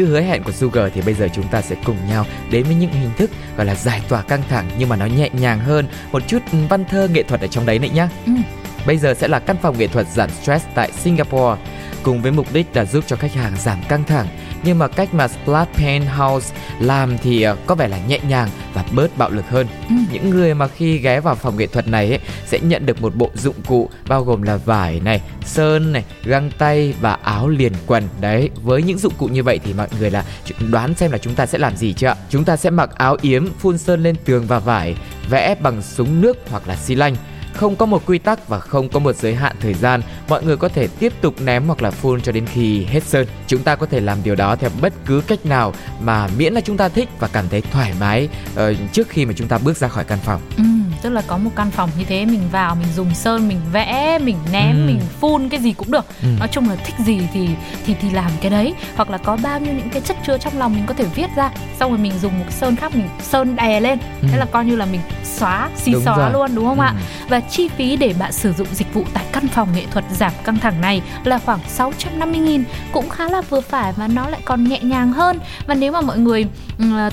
hứa 0.07 0.21
hẹn 0.21 0.43
của 0.43 0.51
Sugar 0.51 0.91
thì 0.93 1.01
bây 1.01 1.13
giờ 1.13 1.27
chúng 1.33 1.47
ta 1.47 1.61
sẽ 1.61 1.75
cùng 1.85 1.97
nhau 2.09 2.25
đến 2.51 2.63
với 2.63 2.75
những 2.75 2.91
hình 2.91 3.11
thức 3.17 3.31
gọi 3.57 3.65
là 3.65 3.75
giải 3.75 4.01
tỏa 4.09 4.21
căng 4.21 4.43
thẳng 4.49 4.69
nhưng 4.77 4.89
mà 4.89 4.95
nó 4.95 5.05
nhẹ 5.05 5.29
nhàng 5.33 5.59
hơn, 5.59 5.87
một 6.11 6.23
chút 6.27 6.39
văn 6.69 6.85
thơ 6.85 7.07
nghệ 7.07 7.23
thuật 7.23 7.41
ở 7.41 7.47
trong 7.47 7.65
đấy 7.65 7.79
nữa 7.79 7.87
nhá. 7.93 8.09
Ừ. 8.25 8.31
Bây 8.87 8.97
giờ 8.97 9.13
sẽ 9.13 9.27
là 9.27 9.39
căn 9.39 9.55
phòng 9.61 9.77
nghệ 9.77 9.87
thuật 9.87 10.07
giảm 10.07 10.29
stress 10.29 10.65
tại 10.75 10.91
Singapore 10.91 11.61
cùng 12.03 12.21
với 12.21 12.31
mục 12.31 12.53
đích 12.53 12.67
là 12.73 12.85
giúp 12.85 13.03
cho 13.07 13.15
khách 13.15 13.33
hàng 13.33 13.53
giảm 13.57 13.77
căng 13.89 14.03
thẳng 14.03 14.27
nhưng 14.63 14.79
mà 14.79 14.87
cách 14.87 15.13
mà 15.13 15.27
Splat 15.27 15.67
Paint 15.73 16.07
House 16.07 16.55
làm 16.79 17.17
thì 17.17 17.41
ờ, 17.41 17.57
có 17.65 17.75
vẻ 17.75 17.87
là 17.87 17.97
nhẹ 18.07 18.19
nhàng 18.27 18.49
và 18.73 18.85
bớt 18.91 19.17
bạo 19.17 19.29
lực 19.29 19.45
hơn. 19.49 19.67
Ừ. 19.89 19.95
Những 20.11 20.29
người 20.29 20.53
mà 20.53 20.67
khi 20.67 20.97
ghé 20.97 21.19
vào 21.19 21.35
phòng 21.35 21.57
nghệ 21.57 21.67
thuật 21.67 21.87
này 21.87 22.09
ấy, 22.09 22.19
sẽ 22.45 22.59
nhận 22.59 22.85
được 22.85 23.01
một 23.01 23.15
bộ 23.15 23.31
dụng 23.33 23.55
cụ 23.67 23.89
bao 24.07 24.23
gồm 24.23 24.41
là 24.41 24.57
vải 24.57 24.99
này, 24.99 25.21
sơn 25.45 25.93
này, 25.93 26.03
găng 26.23 26.51
tay 26.57 26.93
và 27.01 27.13
áo 27.13 27.47
liền 27.47 27.73
quần. 27.87 28.03
Đấy, 28.21 28.49
với 28.63 28.83
những 28.83 28.97
dụng 28.97 29.13
cụ 29.17 29.27
như 29.27 29.43
vậy 29.43 29.59
thì 29.63 29.73
mọi 29.73 29.87
người 29.99 30.11
là 30.11 30.23
đoán 30.71 30.93
xem 30.93 31.11
là 31.11 31.17
chúng 31.17 31.35
ta 31.35 31.45
sẽ 31.45 31.57
làm 31.57 31.77
gì 31.77 31.93
chưa 31.93 32.07
ạ? 32.07 32.15
Chúng 32.29 32.43
ta 32.43 32.57
sẽ 32.57 32.69
mặc 32.69 32.89
áo 32.95 33.17
yếm, 33.21 33.47
phun 33.59 33.77
sơn 33.77 34.03
lên 34.03 34.15
tường 34.25 34.45
và 34.47 34.59
vải, 34.59 34.95
vẽ 35.29 35.55
bằng 35.59 35.81
súng 35.81 36.21
nước 36.21 36.37
hoặc 36.49 36.67
là 36.67 36.75
xi 36.75 36.95
lanh 36.95 37.15
không 37.57 37.75
có 37.75 37.85
một 37.85 38.03
quy 38.05 38.17
tắc 38.17 38.47
và 38.47 38.59
không 38.59 38.89
có 38.89 38.99
một 38.99 39.15
giới 39.15 39.35
hạn 39.35 39.55
thời 39.61 39.73
gian 39.73 40.01
mọi 40.29 40.43
người 40.43 40.57
có 40.57 40.67
thể 40.69 40.87
tiếp 40.87 41.13
tục 41.21 41.41
ném 41.41 41.65
hoặc 41.67 41.81
là 41.81 41.91
phun 41.91 42.21
cho 42.21 42.31
đến 42.31 42.45
khi 42.45 42.83
hết 42.85 43.03
sơn 43.03 43.27
chúng 43.47 43.63
ta 43.63 43.75
có 43.75 43.85
thể 43.85 43.99
làm 43.99 44.17
điều 44.23 44.35
đó 44.35 44.55
theo 44.55 44.69
bất 44.81 44.93
cứ 45.05 45.21
cách 45.27 45.45
nào 45.45 45.73
mà 46.01 46.27
miễn 46.37 46.53
là 46.53 46.61
chúng 46.61 46.77
ta 46.77 46.89
thích 46.89 47.09
và 47.19 47.27
cảm 47.27 47.45
thấy 47.49 47.61
thoải 47.61 47.93
mái 47.99 48.29
uh, 48.53 48.59
trước 48.91 49.09
khi 49.09 49.25
mà 49.25 49.33
chúng 49.35 49.47
ta 49.47 49.57
bước 49.57 49.77
ra 49.77 49.87
khỏi 49.87 50.03
căn 50.03 50.19
phòng 50.25 50.41
Ừ, 50.57 50.63
tức 51.01 51.09
là 51.09 51.21
có 51.27 51.37
một 51.37 51.51
căn 51.55 51.71
phòng 51.71 51.89
như 51.97 52.05
thế 52.05 52.25
mình 52.25 52.41
vào 52.51 52.75
mình 52.75 52.87
dùng 52.95 53.13
sơn 53.15 53.47
mình 53.47 53.59
vẽ 53.71 54.17
mình 54.23 54.37
ném 54.51 54.75
Ừ. 54.75 54.85
mình 54.87 54.99
phun 55.21 55.49
cái 55.49 55.59
gì 55.59 55.73
cũng 55.73 55.91
được 55.91 56.05
Ừ. 56.21 56.27
nói 56.39 56.47
chung 56.51 56.69
là 56.69 56.75
thích 56.75 56.95
gì 57.05 57.19
thì 57.33 57.49
thì 57.85 57.95
thì 58.01 58.09
làm 58.09 58.31
cái 58.41 58.51
đấy 58.51 58.73
hoặc 58.95 59.09
là 59.09 59.17
có 59.17 59.37
bao 59.43 59.59
nhiêu 59.59 59.73
những 59.73 59.89
cái 59.89 60.01
chất 60.01 60.17
chứa 60.27 60.37
trong 60.37 60.57
lòng 60.59 60.73
mình 60.75 60.83
có 60.87 60.93
thể 60.93 61.05
viết 61.15 61.27
ra 61.35 61.51
xong 61.79 61.91
rồi 61.91 61.99
mình 61.99 62.13
dùng 62.21 62.39
một 62.39 62.45
sơn 62.51 62.75
khác 62.75 62.95
mình 62.95 63.09
sơn 63.21 63.55
đè 63.55 63.79
lên 63.79 63.99
Ừ. 64.21 64.27
thế 64.31 64.37
là 64.37 64.45
coi 64.45 64.65
như 64.65 64.75
là 64.75 64.85
mình 64.85 65.01
xóa 65.23 65.69
xí 65.77 65.91
Đúng 65.91 66.03
xóa 66.03 66.17
rồi. 66.17 66.31
luôn 66.33 66.55
đúng 66.55 66.65
không 66.65 66.79
Ừ. 66.79 66.83
ạ 66.83 66.93
và 67.29 67.41
chi 67.51 67.67
phí 67.67 67.95
để 67.95 68.13
bạn 68.19 68.31
sử 68.31 68.53
dụng 68.53 68.67
dịch 68.71 68.93
vụ 68.93 69.03
tại 69.13 69.25
căn 69.31 69.47
phòng 69.47 69.69
nghệ 69.75 69.85
thuật 69.91 70.05
giảm 70.11 70.31
căng 70.43 70.59
thẳng 70.59 70.81
này 70.81 71.01
là 71.23 71.37
khoảng 71.37 71.59
650.000 71.77 72.63
cũng 72.91 73.09
khá 73.09 73.29
là 73.29 73.41
vừa 73.41 73.61
phải 73.61 73.93
và 73.93 74.07
nó 74.07 74.29
lại 74.29 74.41
còn 74.45 74.63
nhẹ 74.63 74.79
nhàng 74.79 75.13
hơn. 75.13 75.39
Và 75.67 75.75
nếu 75.75 75.91
mà 75.91 76.01
mọi 76.01 76.17
người 76.17 76.45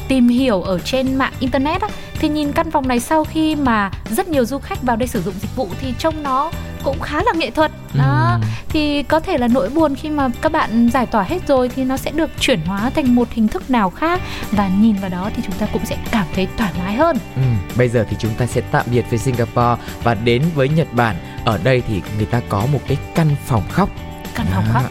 tìm 0.09 0.29
hiểu 0.29 0.63
ở 0.63 0.79
trên 0.79 1.17
mạng 1.17 1.33
internet 1.41 1.83
á, 1.83 1.89
thì 2.21 2.29
nhìn 2.29 2.53
căn 2.53 2.71
phòng 2.71 2.89
này 2.89 3.01
sau 3.01 3.25
khi 3.25 3.55
mà 3.55 3.91
rất 4.11 4.29
nhiều 4.29 4.45
du 4.45 4.59
khách 4.59 4.83
vào 4.83 4.97
đây 4.97 5.09
sử 5.09 5.23
dụng 5.23 5.35
dịch 5.41 5.57
vụ 5.57 5.69
thì 5.81 5.95
trông 5.99 6.23
nó 6.23 6.51
cũng 6.85 7.01
khá 7.01 7.17
là 7.23 7.33
nghệ 7.37 7.51
thuật 7.51 7.73
đó 7.95 8.39
Ừ. 8.43 8.47
thì 8.69 9.03
có 9.03 9.21
thể 9.21 9.39
là 9.39 9.49
nỗi 9.49 9.69
buồn 9.71 9.95
khi 9.95 10.11
mà 10.11 10.29
các 10.43 10.53
bạn 10.53 10.89
giải 10.93 11.07
tỏa 11.07 11.23
hết 11.23 11.49
rồi 11.49 11.69
thì 11.69 11.85
nó 11.85 11.97
sẽ 11.97 12.11
được 12.11 12.31
chuyển 12.41 12.61
hóa 12.61 12.91
thành 12.91 13.15
một 13.15 13.29
hình 13.33 13.49
thức 13.49 13.71
nào 13.71 13.91
khác 13.91 14.21
và 14.51 14.69
nhìn 14.81 14.97
vào 14.97 15.11
đó 15.11 15.31
thì 15.37 15.43
chúng 15.47 15.55
ta 15.59 15.67
cũng 15.73 15.85
sẽ 15.87 15.97
cảm 16.11 16.27
thấy 16.35 16.49
thoải 16.57 16.73
mái 16.85 16.95
hơn 16.95 17.17
Ừ, 17.37 17.43
bây 17.77 17.89
giờ 17.89 18.05
thì 18.11 18.17
chúng 18.19 18.35
ta 18.35 18.47
sẽ 18.47 18.61
tạm 18.61 18.87
biệt 18.91 19.05
với 19.11 19.19
Singapore 19.19 19.83
và 20.03 20.15
đến 20.15 20.43
với 20.55 20.69
Nhật 20.69 20.89
Bản. 20.93 21.17
Ở 21.45 21.59
đây 21.65 21.83
thì 21.89 22.03
người 22.17 22.27
ta 22.27 22.41
có 22.49 22.67
một 22.73 22.81
cái 22.89 22.97
căn 23.15 23.29
phòng 23.47 23.63
khóc. 23.71 23.89
căn 24.35 24.47
phòng 24.55 24.65
À, 24.65 24.71
khóc 24.73 24.83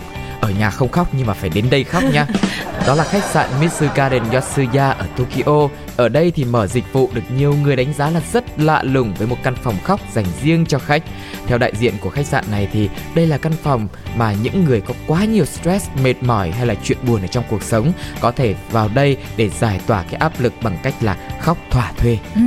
Ở 0.44 0.50
nhà 0.50 0.70
không 0.70 0.90
khóc 0.90 1.08
nhưng 1.18 1.28
mà 1.28 1.34
phải 1.34 1.50
đến 1.50 1.66
đây 1.70 1.84
khóc 1.84 2.04
nha. 2.14 2.28
Đó 2.88 2.96
là 2.96 3.04
khách 3.04 3.24
sạn 3.24 3.50
Mitsu 3.62 3.86
Garden 3.96 4.24
Yotsuya 4.32 4.80
ở 4.80 5.06
Tokyo. 5.18 5.70
Ở 5.98 6.10
đây 6.10 6.32
thì 6.32 6.46
mở 6.46 6.68
dịch 6.68 6.94
vụ 6.94 7.10
được 7.14 7.22
nhiều 7.38 7.56
người 7.64 7.76
đánh 7.76 7.94
giá 7.94 8.10
là 8.10 8.22
rất 8.34 8.60
lạ 8.60 8.84
lùng 8.84 9.14
với 9.14 9.28
một 9.28 9.38
căn 9.44 9.56
phòng 9.56 9.76
khóc 9.84 10.00
dành 10.14 10.26
riêng 10.44 10.66
cho 10.66 10.80
khách. 10.80 11.04
Theo 11.48 11.58
đại 11.58 11.72
diện 11.80 11.94
của 12.02 12.10
khách 12.10 12.26
sạn 12.26 12.44
này 12.52 12.68
thì 12.74 12.90
đây 13.16 13.28
là 13.28 13.38
căn 13.38 13.54
phòng 13.64 13.88
mà 14.16 14.34
những 14.34 14.66
người 14.66 14.82
có 14.82 14.94
quá 15.08 15.26
nhiều 15.26 15.46
stress, 15.46 15.90
mệt 16.04 16.24
mỏi 16.24 16.52
hay 16.52 16.66
là 16.66 16.76
chuyện 16.84 16.98
buồn 17.08 17.22
ở 17.22 17.28
trong 17.28 17.44
cuộc 17.50 17.64
sống 17.64 17.92
có 18.20 18.32
thể 18.32 18.56
vào 18.72 18.90
đây 18.94 19.18
để 19.38 19.50
giải 19.50 19.82
tỏa 19.88 20.04
cái 20.04 20.16
áp 20.16 20.34
lực 20.40 20.54
bằng 20.64 20.78
cách 20.84 20.94
là 21.02 21.18
khóc 21.42 21.58
thỏa 21.72 21.92
thuê. 21.98 22.18
Ừ. 22.36 22.42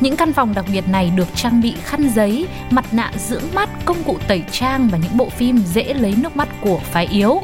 Những 0.00 0.16
căn 0.16 0.32
phòng 0.32 0.54
đặc 0.54 0.64
biệt 0.72 0.88
này 0.88 1.10
được 1.16 1.28
trang 1.34 1.60
bị 1.60 1.74
khăn 1.84 2.10
giấy, 2.14 2.46
mặt 2.70 2.94
nạ 2.94 3.12
dưỡng 3.28 3.42
mắt, 3.54 3.68
công 3.84 4.04
cụ 4.04 4.18
tẩy 4.28 4.42
trang 4.52 4.88
và 4.88 4.98
những 4.98 5.16
bộ 5.16 5.28
phim 5.30 5.58
dễ 5.58 5.94
lấy 5.94 6.14
nước 6.16 6.36
mắt 6.36 6.48
của 6.60 6.80
phái 6.92 7.06
yếu. 7.06 7.40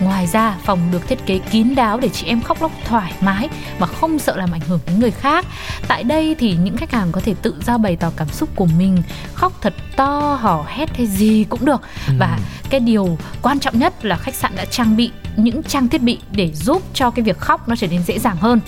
Ngoài 0.00 0.26
ra, 0.26 0.56
phòng 0.64 0.78
được 0.92 1.08
thiết 1.08 1.26
kế 1.26 1.38
kín 1.38 1.74
đáo 1.74 2.00
để 2.00 2.08
chị 2.08 2.26
em 2.26 2.40
khóc 2.40 2.62
lóc 2.62 2.72
thoải 2.84 3.12
mái 3.20 3.48
và 3.78 3.86
không 3.86 4.18
sợ 4.18 4.36
làm 4.36 4.52
ảnh 4.52 4.60
hưởng 4.60 4.80
đến 4.86 5.00
người 5.00 5.10
khác. 5.10 5.46
Tại 5.88 6.04
đây 6.04 6.36
thì 6.38 6.56
những 6.56 6.76
khách 6.76 6.92
hàng 6.92 7.12
có 7.12 7.20
thể 7.24 7.34
tự 7.42 7.54
do 7.66 7.78
bày 7.78 7.96
tỏ 7.96 8.12
cảm 8.16 8.28
xúc 8.28 8.48
của 8.54 8.66
mình, 8.78 9.02
khóc 9.34 9.52
thật 9.62 9.74
to, 9.96 10.38
hò 10.40 10.64
hét 10.68 10.96
hay 10.96 11.06
gì 11.06 11.44
cũng 11.48 11.64
được. 11.64 11.80
Và 12.18 12.38
cái 12.70 12.80
điều 12.80 13.18
quan 13.42 13.58
trọng 13.58 13.78
nhất 13.78 14.04
là 14.04 14.16
khách 14.16 14.34
sạn 14.34 14.52
đã 14.56 14.64
trang 14.64 14.96
bị 14.96 15.10
những 15.36 15.62
trang 15.62 15.88
thiết 15.88 16.02
bị 16.02 16.18
để 16.32 16.52
giúp 16.54 16.82
cho 16.94 17.10
cái 17.10 17.22
việc 17.22 17.38
khóc 17.38 17.68
nó 17.68 17.76
trở 17.76 17.86
nên 17.86 18.02
dễ 18.02 18.18
dàng 18.18 18.36
hơn. 18.36 18.60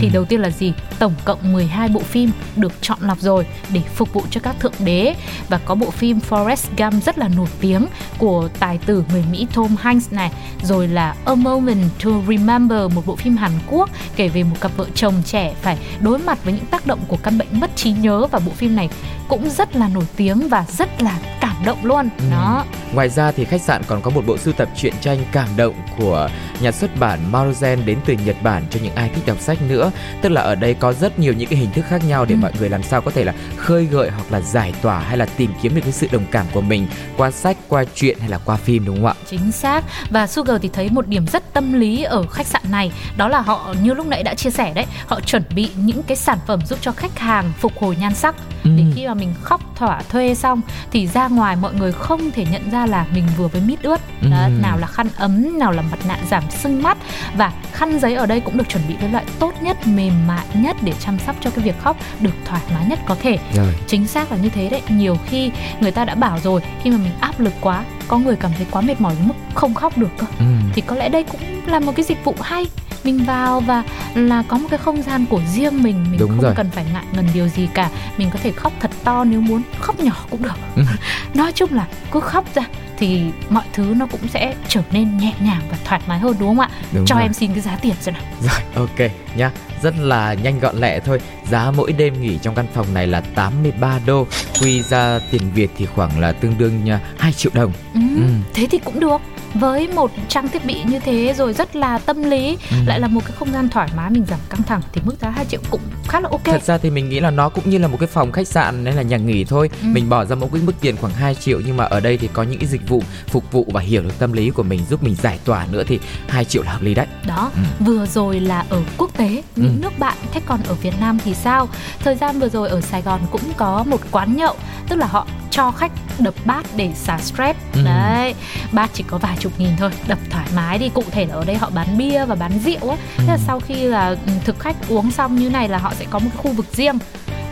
Thì 0.00 0.08
đầu 0.08 0.24
tiên 0.24 0.40
là 0.40 0.50
gì? 0.50 0.72
Tổng 0.98 1.14
cộng 1.24 1.52
12 1.52 1.88
bộ 1.88 2.00
phim 2.00 2.30
được 2.56 2.75
chọn 2.80 2.98
lọc 3.00 3.20
rồi 3.20 3.46
để 3.72 3.80
phục 3.94 4.12
vụ 4.12 4.22
cho 4.30 4.40
các 4.40 4.56
thượng 4.60 4.72
đế. 4.78 5.14
Và 5.48 5.58
có 5.58 5.74
bộ 5.74 5.90
phim 5.90 6.18
Forrest 6.30 6.66
Gump 6.76 7.04
rất 7.04 7.18
là 7.18 7.28
nổi 7.28 7.48
tiếng 7.60 7.86
của 8.18 8.48
tài 8.58 8.78
tử 8.78 9.04
người 9.12 9.24
Mỹ 9.30 9.46
Tom 9.54 9.76
Hanks 9.80 10.12
này, 10.12 10.32
rồi 10.62 10.88
là 10.88 11.14
A 11.24 11.34
Moment 11.34 11.90
to 12.04 12.10
Remember 12.28 12.92
một 12.94 13.06
bộ 13.06 13.16
phim 13.16 13.36
Hàn 13.36 13.52
Quốc 13.66 13.90
kể 14.16 14.28
về 14.28 14.42
một 14.42 14.56
cặp 14.60 14.70
vợ 14.76 14.86
chồng 14.94 15.22
trẻ 15.24 15.54
phải 15.62 15.78
đối 16.00 16.18
mặt 16.18 16.44
với 16.44 16.54
những 16.54 16.66
tác 16.66 16.86
động 16.86 17.00
của 17.08 17.16
căn 17.16 17.38
bệnh 17.38 17.60
mất 17.60 17.76
trí 17.76 17.92
nhớ. 17.92 18.26
Và 18.26 18.38
bộ 18.38 18.52
phim 18.52 18.76
này 18.76 18.88
cũng 19.28 19.50
rất 19.50 19.76
là 19.76 19.88
nổi 19.88 20.04
tiếng 20.16 20.48
và 20.48 20.64
rất 20.68 21.02
là 21.02 21.18
cảm 21.56 21.64
động 21.66 21.78
luôn. 21.84 22.08
Ừ. 22.18 22.24
Đó. 22.30 22.64
Ngoài 22.94 23.08
ra 23.08 23.32
thì 23.32 23.44
khách 23.44 23.60
sạn 23.62 23.82
còn 23.86 24.02
có 24.02 24.10
một 24.10 24.26
bộ 24.26 24.38
sưu 24.38 24.54
tập 24.54 24.68
truyện 24.76 24.92
tranh 25.00 25.18
cảm 25.32 25.48
động 25.56 25.74
của 25.98 26.28
nhà 26.60 26.72
xuất 26.72 26.90
bản 27.00 27.20
Maruzen 27.32 27.84
đến 27.84 27.98
từ 28.06 28.14
Nhật 28.24 28.36
Bản 28.42 28.64
cho 28.70 28.80
những 28.82 28.94
ai 28.94 29.10
thích 29.14 29.26
đọc 29.26 29.40
sách 29.40 29.58
nữa. 29.68 29.90
Tức 30.22 30.28
là 30.28 30.40
ở 30.40 30.54
đây 30.54 30.74
có 30.74 30.92
rất 30.92 31.18
nhiều 31.18 31.32
những 31.32 31.48
cái 31.48 31.58
hình 31.58 31.72
thức 31.72 31.84
khác 31.88 32.04
nhau 32.08 32.24
để 32.24 32.34
Ừ. 32.34 32.38
mọi 32.38 32.52
người 32.58 32.68
làm 32.68 32.82
sao 32.82 33.00
có 33.00 33.10
thể 33.10 33.24
là 33.24 33.34
khơi 33.56 33.84
gợi 33.84 34.10
hoặc 34.10 34.32
là 34.32 34.40
giải 34.40 34.74
tỏa 34.82 34.98
hay 34.98 35.16
là 35.16 35.26
tìm 35.36 35.50
kiếm 35.62 35.74
được 35.74 35.80
cái 35.84 35.92
sự 35.92 36.08
đồng 36.12 36.24
cảm 36.30 36.46
của 36.52 36.60
mình 36.60 36.86
qua 37.16 37.30
sách, 37.30 37.56
qua 37.68 37.84
truyện 37.94 38.18
hay 38.20 38.28
là 38.28 38.38
qua 38.44 38.56
phim 38.56 38.84
đúng 38.84 38.96
không 38.96 39.06
ạ? 39.06 39.14
Chính 39.30 39.52
xác 39.52 39.84
Và 40.10 40.26
Sugar 40.26 40.62
thì 40.62 40.68
thấy 40.72 40.88
một 40.90 41.06
điểm 41.08 41.26
rất 41.26 41.52
tâm 41.52 41.72
lý 41.72 42.02
ở 42.02 42.26
khách 42.26 42.46
sạn 42.46 42.62
này 42.70 42.92
Đó 43.16 43.28
là 43.28 43.40
họ 43.40 43.74
như 43.82 43.94
lúc 43.94 44.06
nãy 44.06 44.22
đã 44.22 44.34
chia 44.34 44.50
sẻ 44.50 44.72
đấy 44.74 44.86
Họ 45.06 45.20
chuẩn 45.20 45.42
bị 45.54 45.70
những 45.76 46.02
cái 46.02 46.16
sản 46.16 46.38
phẩm 46.46 46.60
giúp 46.66 46.78
cho 46.82 46.92
khách 46.92 47.18
hàng 47.18 47.52
phục 47.60 47.72
hồi 47.80 47.96
nhan 48.00 48.14
sắc 48.14 48.34
Để 48.76 48.82
Ừ. 48.84 48.92
khi 48.94 49.06
mà 49.06 49.14
mình 49.14 49.34
khóc 49.42 49.60
thỏa 49.76 50.02
thuê 50.08 50.34
xong 50.34 50.60
Thì 50.92 51.06
ra 51.06 51.28
ngoài 51.28 51.56
mọi 51.56 51.74
người 51.74 51.92
không 51.92 52.30
thể 52.30 52.46
nhận 52.52 52.70
ra 52.70 52.86
là 52.86 53.06
mình 53.14 53.24
vừa 53.36 53.48
với 53.48 53.60
mít 53.60 53.82
ướt 53.82 54.00
Đó, 54.30 54.36
Ừ. 54.46 54.50
Nào 54.62 54.78
là 54.78 54.86
khăn 54.86 55.06
ấm, 55.16 55.58
nào 55.58 55.72
là 55.72 55.82
mặt 55.82 55.98
nạ 56.08 56.18
giảm 56.30 56.42
sưng 56.50 56.82
mắt 56.82 56.98
Và 57.36 57.52
khăn 57.72 57.98
giấy 58.00 58.14
ở 58.14 58.26
đây 58.26 58.40
cũng 58.40 58.56
được 58.58 58.68
chuẩn 58.68 58.82
bị 58.88 58.94
với 59.00 59.08
loại 59.10 59.24
tốt 59.38 59.52
nhất, 59.60 59.86
mềm 59.86 60.26
mại 60.26 60.44
nhất 60.54 60.76
Để 60.82 60.92
chăm 61.00 61.18
sóc 61.26 61.36
cho 61.40 61.50
cái 61.50 61.64
việc 61.64 61.80
khóc 61.82 61.96
được 62.20 62.30
thoải 62.44 62.62
mái 62.74 62.84
nhất 62.88 62.98
có 63.06 63.16
thể 63.22 63.38
Rồi. 63.54 63.74
chính 63.86 64.06
xác 64.06 64.30
là 64.32 64.36
như 64.38 64.48
thế 64.48 64.68
đấy 64.68 64.82
nhiều 64.88 65.16
khi 65.26 65.50
người 65.80 65.90
ta 65.92 66.04
đã 66.04 66.14
bảo 66.14 66.38
rồi 66.44 66.60
khi 66.82 66.90
mà 66.90 66.96
mình 66.96 67.12
áp 67.20 67.40
lực 67.40 67.52
quá 67.60 67.84
có 68.08 68.18
người 68.18 68.36
cảm 68.36 68.50
thấy 68.56 68.66
quá 68.70 68.80
mệt 68.82 69.00
mỏi 69.00 69.14
đến 69.18 69.28
mức 69.28 69.34
không 69.54 69.74
khóc 69.74 69.98
được 69.98 70.08
cơ 70.18 70.26
Ừ. 70.38 70.44
thì 70.74 70.82
có 70.86 70.96
lẽ 70.96 71.08
đây 71.08 71.22
cũng 71.24 71.40
là 71.66 71.80
một 71.80 71.92
cái 71.96 72.04
dịch 72.04 72.24
vụ 72.24 72.34
hay 72.40 72.66
mình 73.04 73.24
vào 73.24 73.60
và 73.60 73.82
là 74.14 74.42
có 74.48 74.58
một 74.58 74.66
cái 74.70 74.78
không 74.78 75.02
gian 75.02 75.26
của 75.26 75.40
riêng 75.54 75.82
mình 75.82 76.04
mình 76.10 76.20
Đúng 76.20 76.30
không 76.30 76.40
rồi. 76.40 76.52
cần 76.56 76.70
phải 76.70 76.84
ngại 76.92 77.04
ngần 77.12 77.26
điều 77.34 77.48
gì 77.48 77.68
cả 77.74 77.90
mình 78.18 78.30
có 78.32 78.38
thể 78.42 78.52
khóc 78.52 78.72
thật 78.80 78.90
to 79.04 79.24
nếu 79.24 79.40
muốn 79.40 79.62
khóc 79.80 80.00
nhỏ 80.00 80.24
cũng 80.30 80.42
được 80.42 80.54
Ừ. 80.76 80.82
nói 81.34 81.52
chung 81.52 81.72
là 81.72 81.86
cứ 82.12 82.20
khóc 82.20 82.44
ra 82.54 82.62
thì 82.98 83.22
mọi 83.50 83.64
thứ 83.72 83.94
nó 83.96 84.06
cũng 84.06 84.28
sẽ 84.28 84.54
trở 84.68 84.82
nên 84.90 85.18
nhẹ 85.18 85.32
nhàng 85.40 85.60
và 85.70 85.76
thoải 85.84 86.00
mái 86.06 86.18
hơn 86.18 86.36
đúng 86.38 86.48
không 86.48 86.60
ạ 86.60 86.68
Đúng 86.92 87.04
cho 87.06 87.14
rồi. 87.14 87.22
em 87.22 87.32
xin 87.32 87.52
cái 87.52 87.60
giá 87.60 87.76
tiền 87.76 87.94
xem 88.00 88.14
nào 88.14 88.22
Rồi, 88.40 88.60
ok 88.74 89.10
nhá. 89.36 89.50
Rất 89.82 89.94
là 89.98 90.34
nhanh 90.34 90.60
gọn 90.60 90.76
lẹ 90.80 91.00
thôi. 91.00 91.20
Giá 91.50 91.70
mỗi 91.70 91.92
đêm 91.92 92.20
nghỉ 92.22 92.38
trong 92.42 92.54
căn 92.54 92.66
phòng 92.74 92.94
này 92.94 93.06
là 93.06 93.20
83 93.20 94.00
đô. 94.06 94.26
Quy 94.60 94.82
ra 94.82 95.18
tiền 95.30 95.42
Việt 95.54 95.70
thì 95.76 95.86
khoảng 95.86 96.20
là 96.20 96.32
tương 96.32 96.58
đương 96.58 96.84
nha, 96.84 97.00
2 97.18 97.32
triệu 97.32 97.52
đồng. 97.54 97.72
ừ, 97.94 98.00
Ừ. 98.16 98.22
thế 98.54 98.66
thì 98.70 98.78
cũng 98.78 99.00
được 99.00 99.20
với 99.54 99.88
một 99.88 100.10
trang 100.28 100.48
thiết 100.48 100.64
bị 100.64 100.82
như 100.86 100.98
thế 100.98 101.34
rồi 101.36 101.52
rất 101.52 101.76
là 101.76 101.98
tâm 101.98 102.22
lý 102.22 102.58
Ừ. 102.70 102.76
lại 102.86 103.00
là 103.00 103.08
một 103.08 103.20
cái 103.26 103.32
không 103.38 103.52
gian 103.52 103.68
thoải 103.68 103.88
mái 103.96 104.10
mình 104.10 104.24
giảm 104.28 104.38
căng 104.50 104.62
thẳng 104.62 104.80
thì 104.92 105.00
mức 105.04 105.14
giá 105.20 105.30
2 105.30 105.44
triệu 105.44 105.60
cũng 105.70 105.80
khá 106.08 106.20
là 106.20 106.28
ok 106.32 106.44
Thật 106.44 106.62
ra 106.62 106.78
thì 106.78 106.90
mình 106.90 107.08
nghĩ 107.08 107.20
là 107.20 107.30
nó 107.30 107.48
cũng 107.48 107.70
như 107.70 107.78
là 107.78 107.88
một 107.88 107.96
cái 108.00 108.06
phòng 108.06 108.32
khách 108.32 108.48
sạn 108.48 108.84
nên 108.84 108.94
là 108.94 109.02
nhà 109.02 109.16
nghỉ 109.16 109.44
thôi. 109.44 109.70
Ừ. 109.82 109.86
Mình 109.92 110.08
bỏ 110.08 110.24
ra 110.24 110.34
một 110.36 110.48
cái 110.52 110.62
mức 110.62 110.72
tiền 110.80 110.96
khoảng 110.96 111.12
2 111.12 111.34
triệu 111.34 111.60
nhưng 111.66 111.76
mà 111.76 111.84
ở 111.84 112.00
đây 112.00 112.16
thì 112.16 112.28
có 112.32 112.42
những 112.42 112.58
cái 112.60 112.68
dịch 112.68 112.88
vụ 112.88 113.02
phục 113.26 113.52
vụ 113.52 113.66
và 113.72 113.80
hiểu 113.80 114.02
được 114.02 114.18
tâm 114.18 114.32
lý 114.32 114.50
của 114.50 114.62
mình 114.62 114.80
giúp 114.90 115.02
mình 115.02 115.14
giải 115.14 115.38
tỏa 115.44 115.66
nữa 115.72 115.82
thì 115.86 115.98
2 116.28 116.44
triệu 116.44 116.62
là 116.62 116.72
hợp 116.72 116.82
lý 116.82 116.94
đấy. 116.94 117.06
đó 117.26 117.50
Ừ. 117.54 117.60
vừa 117.84 118.06
rồi 118.06 118.40
là 118.40 118.64
ở 118.68 118.82
quốc 118.98 119.10
tế 119.16 119.42
những 119.56 119.76
Ừ. 119.76 119.82
nước 119.82 119.98
bạn 119.98 120.16
thế 120.32 120.40
còn 120.46 120.60
ở 120.68 120.74
Việt 120.74 121.00
Nam 121.00 121.18
thì 121.24 121.34
sao 121.42 121.68
thời 122.00 122.14
gian 122.16 122.40
vừa 122.40 122.48
rồi 122.48 122.68
ở 122.68 122.80
Sài 122.80 123.02
Gòn 123.02 123.20
cũng 123.30 123.40
có 123.56 123.84
một 123.88 124.00
quán 124.10 124.36
nhậu 124.36 124.54
tức 124.88 124.96
là 124.96 125.06
họ 125.06 125.26
cho 125.50 125.70
khách 125.70 125.92
đập 126.18 126.34
bát 126.44 126.66
để 126.76 126.90
xả 126.94 127.18
stress 127.18 127.58
Ừ. 127.74 127.80
đấy 127.84 128.34
bát 128.72 128.90
chỉ 128.94 129.04
có 129.08 129.18
vài 129.18 129.36
chục 129.40 129.52
nghìn 129.58 129.70
thôi 129.78 129.90
đập 130.08 130.18
thoải 130.30 130.46
mái 130.56 130.78
đi 130.78 130.88
cụ 130.88 131.02
thể 131.10 131.26
là 131.26 131.34
ở 131.34 131.44
đây 131.44 131.56
họ 131.56 131.70
bán 131.74 131.98
bia 131.98 132.24
và 132.24 132.34
bán 132.34 132.58
rượu 132.64 132.90
á 132.90 132.96
thế 133.16 133.24
là 133.26 133.34
Ừ. 133.34 133.40
sau 133.46 133.60
khi 133.60 133.74
là 133.74 134.08
ừ, 134.08 134.32
thực 134.44 134.58
khách 134.60 134.76
uống 134.88 135.10
xong 135.10 135.36
như 135.36 135.50
này 135.50 135.68
là 135.68 135.78
họ 135.78 135.92
sẽ 135.98 136.04
có 136.10 136.18
một 136.18 136.28
cái 136.34 136.42
khu 136.42 136.50
vực 136.52 136.66
riêng 136.72 136.98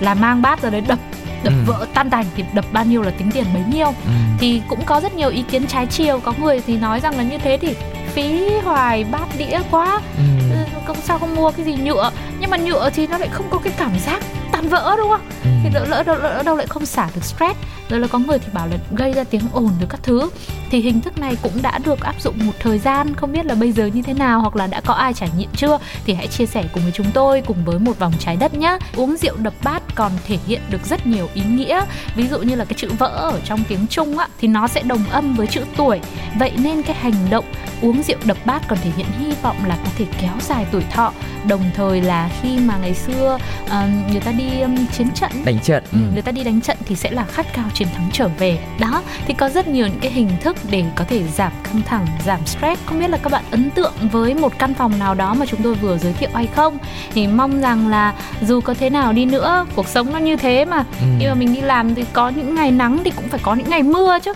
là 0.00 0.14
mang 0.14 0.42
bát 0.42 0.62
ra 0.62 0.70
đấy 0.70 0.80
đập 0.80 0.98
đập 1.44 1.52
Ừ. 1.52 1.62
vỡ 1.66 1.86
tan 1.94 2.10
tành 2.10 2.24
thì 2.36 2.44
đập 2.54 2.64
bao 2.72 2.84
nhiêu 2.84 3.02
là 3.02 3.10
tính 3.10 3.30
tiền 3.30 3.44
bấy 3.54 3.62
nhiêu 3.72 3.86
Ừ. 3.86 4.10
thì 4.38 4.62
cũng 4.68 4.84
có 4.86 5.00
rất 5.00 5.14
nhiều 5.14 5.28
ý 5.28 5.42
kiến 5.50 5.66
trái 5.66 5.86
chiều 5.86 6.20
có 6.20 6.32
người 6.40 6.60
thì 6.66 6.76
nói 6.78 7.00
rằng 7.00 7.16
là 7.16 7.22
như 7.22 7.38
thế 7.38 7.58
thì 7.60 7.74
phí 8.12 8.50
hoài 8.64 9.04
bát 9.04 9.26
đĩa 9.38 9.60
quá 9.70 10.00
Ừ. 10.16 10.22
ừ, 10.50 10.56
không 10.86 10.96
sao 11.04 11.18
không 11.18 11.34
mua 11.34 11.50
cái 11.50 11.64
gì 11.64 11.74
nhựa 11.74 12.10
nhưng 12.44 12.50
mà 12.50 12.56
nhựa 12.56 12.90
thì 12.94 13.06
nó 13.06 13.18
lại 13.18 13.28
không 13.32 13.46
có 13.50 13.58
cái 13.64 13.72
cảm 13.78 13.98
giác 14.06 14.22
tan 14.52 14.68
vỡ 14.68 14.94
đúng 14.98 15.08
không 15.08 15.20
Ừ. 15.44 15.50
thì 15.62 15.70
lỡ 15.74 15.84
lỡ 15.88 16.02
đâu, 16.02 16.16
lỡ 16.16 16.42
đâu 16.46 16.56
lại 16.56 16.66
không 16.66 16.86
xả 16.86 17.08
được 17.14 17.24
stress 17.24 17.58
rồi 17.88 18.00
là 18.00 18.06
có 18.06 18.18
người 18.18 18.38
thì 18.38 18.46
bảo 18.52 18.66
là 18.66 18.76
gây 18.90 19.12
ra 19.12 19.24
tiếng 19.24 19.42
ồn 19.52 19.70
rồi 19.80 19.88
các 19.90 20.00
thứ. 20.02 20.30
Thì 20.70 20.80
hình 20.80 21.00
thức 21.00 21.18
này 21.18 21.36
cũng 21.42 21.62
đã 21.62 21.78
được 21.78 22.00
áp 22.00 22.14
dụng 22.20 22.46
một 22.46 22.52
thời 22.60 22.78
gian 22.78 23.14
không 23.14 23.32
biết 23.32 23.46
là 23.46 23.54
bây 23.54 23.72
giờ 23.72 23.86
như 23.86 24.02
thế 24.02 24.14
nào 24.14 24.40
hoặc 24.40 24.56
là 24.56 24.66
đã 24.66 24.80
có 24.80 24.94
ai 24.94 25.14
trải 25.14 25.30
nghiệm 25.38 25.50
chưa? 25.56 25.78
Thì 26.04 26.14
hãy 26.14 26.26
chia 26.26 26.46
sẻ 26.46 26.64
cùng 26.72 26.82
với 26.82 26.92
chúng 26.92 27.06
tôi 27.14 27.42
cùng 27.46 27.64
với 27.64 27.78
một 27.78 27.98
vòng 27.98 28.12
trái 28.18 28.36
đất 28.36 28.54
nhé 28.54 28.78
uống 28.96 29.16
rượu 29.16 29.36
đập 29.36 29.54
bát 29.62 29.82
còn 29.94 30.12
thể 30.26 30.38
hiện 30.46 30.60
được 30.70 30.86
rất 30.86 31.06
nhiều 31.06 31.28
ý 31.34 31.42
nghĩa. 31.42 31.84
Ví 32.16 32.28
dụ 32.28 32.38
như 32.38 32.54
là 32.54 32.64
cái 32.64 32.74
chữ 32.76 32.90
vỡ 32.98 33.06
ở 33.06 33.40
trong 33.44 33.64
tiếng 33.68 33.86
trung 33.86 34.18
á 34.18 34.28
thì 34.40 34.48
nó 34.48 34.68
sẽ 34.68 34.82
đồng 34.82 35.04
âm 35.10 35.34
với 35.34 35.46
chữ 35.46 35.60
tuổi. 35.76 36.00
Vậy 36.38 36.52
nên 36.56 36.82
cái 36.82 36.96
hành 36.96 37.30
động 37.30 37.44
uống 37.82 38.02
rượu 38.02 38.18
đập 38.24 38.36
bát 38.44 38.62
còn 38.68 38.78
thể 38.82 38.90
hiện 38.96 39.06
hy 39.18 39.32
vọng 39.42 39.56
là 39.66 39.76
có 39.84 39.90
thể 39.98 40.04
kéo 40.20 40.32
dài 40.40 40.66
tuổi 40.72 40.82
thọ. 40.90 41.12
Đồng 41.48 41.62
thời 41.74 42.00
là 42.00 42.30
khi 42.42 42.58
mà 42.58 42.76
ngày 42.76 42.94
xưa 42.94 43.38
ờ, 43.68 43.88
người 44.10 44.20
ta 44.20 44.32
đi 44.32 44.60
um, 44.60 44.86
chiến 44.86 45.10
trận. 45.14 45.30
Đánh 45.44 45.58
trận 45.60 45.84
ừ. 45.92 45.98
người 46.12 46.22
ta 46.22 46.32
đi 46.32 46.44
đánh 46.44 46.60
trận 46.60 46.76
thì 46.86 46.96
sẽ 46.96 47.10
là 47.10 47.24
khát 47.24 47.52
khao 47.52 47.70
chiến 47.74 47.88
thắng 47.94 48.08
trở 48.12 48.28
về. 48.38 48.58
Đó 48.78 49.02
thì 49.26 49.34
có 49.34 49.48
rất 49.48 49.68
nhiều 49.68 49.86
những 49.86 50.00
cái 50.00 50.10
hình 50.10 50.30
thức 50.42 50.56
để 50.70 50.84
có 50.96 51.04
thể 51.04 51.22
giảm 51.28 51.52
căng 51.64 51.82
thẳng 51.82 52.06
giảm 52.26 52.46
stress. 52.46 52.82
Không 52.86 52.98
biết 52.98 53.10
là 53.10 53.18
các 53.18 53.32
bạn 53.32 53.44
ấn 53.50 53.70
tượng 53.70 53.92
với 54.12 54.34
một 54.34 54.52
căn 54.58 54.74
phòng 54.74 54.98
nào 54.98 55.14
đó 55.14 55.34
mà 55.34 55.46
chúng 55.46 55.62
tôi 55.62 55.74
vừa 55.74 55.98
giới 55.98 56.12
thiệu 56.12 56.28
hay 56.34 56.46
không? 56.46 56.78
Thì 57.14 57.26
mong 57.26 57.60
rằng 57.60 57.88
là 57.88 58.14
dù 58.42 58.60
có 58.60 58.74
thế 58.74 58.90
nào 58.90 59.12
đi 59.12 59.24
nữa 59.24 59.66
cuộc 59.74 59.88
sống 59.88 60.12
nó 60.12 60.18
như 60.18 60.36
thế 60.36 60.64
mà. 60.64 60.84
Ừ. 61.00 61.06
khi 61.20 61.26
mà 61.26 61.34
mình 61.34 61.54
đi 61.54 61.60
làm 61.60 61.94
thì 61.94 62.04
có 62.12 62.28
những 62.28 62.54
ngày 62.54 62.70
nắng 62.70 62.98
thì 63.04 63.10
cũng 63.10 63.28
phải 63.28 63.40
có 63.42 63.54
những 63.54 63.70
ngày 63.70 63.82
mưa 63.82 64.18
chứ. 64.22 64.32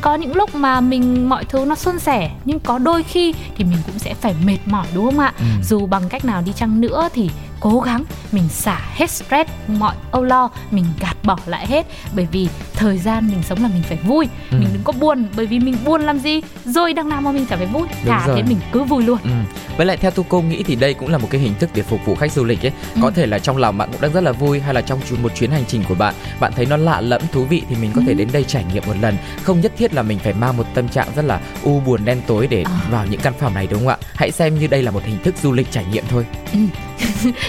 Có 0.00 0.14
những 0.14 0.36
lúc 0.36 0.54
mà 0.54 0.80
mình 0.80 1.28
mọi 1.28 1.44
thứ 1.44 1.64
nó 1.64 1.74
suôn 1.74 1.98
sẻ 1.98 2.30
nhưng 2.44 2.60
có 2.60 2.78
đôi 2.78 3.02
khi 3.02 3.34
thì 3.56 3.64
mình 3.64 3.78
cũng 3.86 3.98
sẽ 3.98 4.14
phải 4.14 4.34
mệt 4.44 4.58
mỏi 4.66 4.86
đúng 4.94 5.04
không 5.04 5.18
ạ? 5.18 5.32
Ừ. 5.38 5.44
dù 5.62 5.86
bằng 5.86 6.08
cách 6.08 6.24
nào 6.24 6.42
đi 6.46 6.52
chăng 6.52 6.80
nữa 6.80 7.08
thì 7.14 7.30
cố 7.62 7.80
gắng 7.80 8.04
mình 8.32 8.48
xả 8.48 8.80
hết 8.94 9.10
stress 9.10 9.50
mọi 9.68 9.94
âu 10.10 10.24
lo 10.24 10.50
mình 10.70 10.84
gạt 11.00 11.16
bỏ 11.22 11.38
lại 11.46 11.66
hết 11.66 11.86
bởi 12.14 12.26
vì 12.32 12.48
thời 12.74 12.98
gian 12.98 13.28
mình 13.28 13.42
sống 13.48 13.62
là 13.62 13.68
mình 13.68 13.82
phải 13.82 13.98
vui 14.06 14.28
Ừ. 14.50 14.56
mình 14.60 14.68
đừng 14.72 14.82
có 14.84 14.92
buồn 14.92 15.26
bởi 15.36 15.46
vì 15.46 15.58
mình 15.58 15.76
buồn 15.84 16.00
làm 16.02 16.18
gì 16.18 16.40
rồi 16.64 16.92
đằng 16.92 17.08
nào 17.08 17.20
mà 17.20 17.32
mình 17.32 17.46
chả 17.46 17.56
phải 17.56 17.66
vui 17.66 17.82
Đúng 18.04 18.16
rồi. 18.26 18.36
thế 18.36 18.42
mình 18.42 18.58
cứ 18.72 18.82
vui 18.82 19.02
luôn 19.04 19.18
Ừ. 19.24 19.30
Với 19.76 19.86
lại 19.86 19.96
theo 19.96 20.10
tu 20.10 20.22
cô 20.28 20.40
nghĩ 20.42 20.62
thì 20.62 20.74
đây 20.74 20.94
cũng 20.94 21.08
là 21.08 21.18
một 21.18 21.28
cái 21.30 21.40
hình 21.40 21.54
thức 21.60 21.70
để 21.74 21.82
phục 21.82 22.00
vụ 22.06 22.14
khách 22.14 22.32
du 22.32 22.44
lịch 22.44 22.66
ấy. 22.66 22.72
Ừ. 22.94 23.00
Có 23.02 23.10
thể 23.10 23.26
là 23.26 23.38
trong 23.38 23.56
lòng 23.56 23.78
bạn 23.78 23.88
cũng 23.92 24.00
đang 24.00 24.12
rất 24.12 24.20
là 24.22 24.32
vui 24.32 24.60
hay 24.60 24.74
là 24.74 24.80
trong 24.80 25.00
một 25.22 25.34
chuyến 25.34 25.50
hành 25.50 25.64
trình 25.68 25.84
của 25.88 25.94
bạn, 25.94 26.14
bạn 26.40 26.52
thấy 26.56 26.66
nó 26.66 26.76
lạ 26.76 27.00
lẫm 27.00 27.22
thú 27.32 27.44
vị 27.44 27.62
thì 27.68 27.76
mình 27.80 27.92
có 27.94 28.02
thể 28.06 28.12
Ừ. 28.12 28.14
đến 28.14 28.28
đây 28.32 28.44
trải 28.44 28.64
nghiệm 28.72 28.82
một 28.86 28.94
lần. 29.00 29.16
Không 29.42 29.60
nhất 29.60 29.72
thiết 29.76 29.94
là 29.94 30.02
mình 30.02 30.18
phải 30.18 30.32
mang 30.34 30.56
một 30.56 30.66
tâm 30.74 30.88
trạng 30.88 31.08
rất 31.16 31.24
là 31.24 31.40
u 31.62 31.80
buồn 31.80 32.04
đen 32.04 32.20
tối 32.26 32.46
để 32.50 32.62
À. 32.62 32.70
vào 32.90 33.06
những 33.10 33.20
căn 33.20 33.32
phòng 33.40 33.54
này 33.54 33.66
đúng 33.70 33.78
không 33.80 33.88
ạ? 33.88 33.96
Hãy 34.14 34.30
xem 34.30 34.58
như 34.58 34.66
đây 34.66 34.82
là 34.82 34.90
một 34.90 35.02
hình 35.04 35.18
thức 35.24 35.34
du 35.42 35.52
lịch 35.52 35.70
trải 35.70 35.84
nghiệm 35.92 36.04
thôi. 36.10 36.26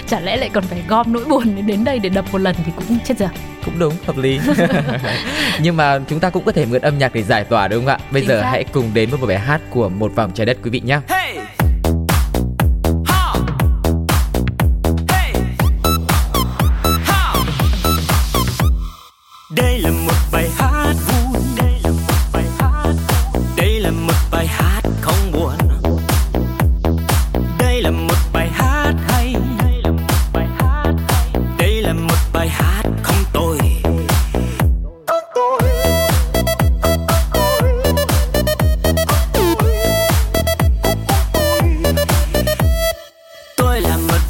chả 0.06 0.20
lẽ 0.20 0.36
lại 0.36 0.50
còn 0.52 0.64
phải 0.64 0.82
gom 0.88 1.12
nỗi 1.12 1.24
buồn 1.24 1.66
đến 1.66 1.84
đây 1.84 1.98
để 1.98 2.08
đập 2.08 2.24
một 2.32 2.38
lần 2.38 2.56
thì 2.66 2.72
cũng 2.76 2.98
chết 3.04 3.18
giờ 3.18 3.28
Cũng 3.64 3.78
đúng, 3.78 3.94
hợp 4.06 4.16
lý. 4.18 4.40
Nhưng 5.60 5.76
mà 5.76 5.98
chúng 6.08 6.20
ta 6.20 6.30
cũng 6.30 6.44
có 6.44 6.52
thể 6.52 6.64
mượn 6.66 6.80
âm 6.82 6.98
nhạc 6.98 7.14
để 7.14 7.22
giải 7.22 7.44
tỏa 7.44 7.68
đúng 7.68 7.84
không 7.84 7.94
ạ? 7.94 7.98
Bây 8.10 8.22
Chính 8.22 8.28
giờ 8.28 8.40
xác. 8.40 8.48
hãy 8.50 8.64
cùng 8.64 8.90
đến 8.94 9.10
với 9.10 9.20
một 9.20 9.26
bài 9.26 9.38
hát 9.38 9.60
của 9.70 9.88
một 9.88 10.12
vòng 10.14 10.30
trái 10.34 10.46
đất 10.46 10.56
quý 10.64 10.70
vị 10.70 10.80
nhé. 10.84 11.00
Hey! 11.08 11.36
Ha! 13.06 13.34
Hey! 15.08 15.32
Ha! 17.04 17.34
Đây 19.56 19.78
là 19.78 19.90
một 19.90 20.12
bài 20.32 20.48
hát 20.58 20.73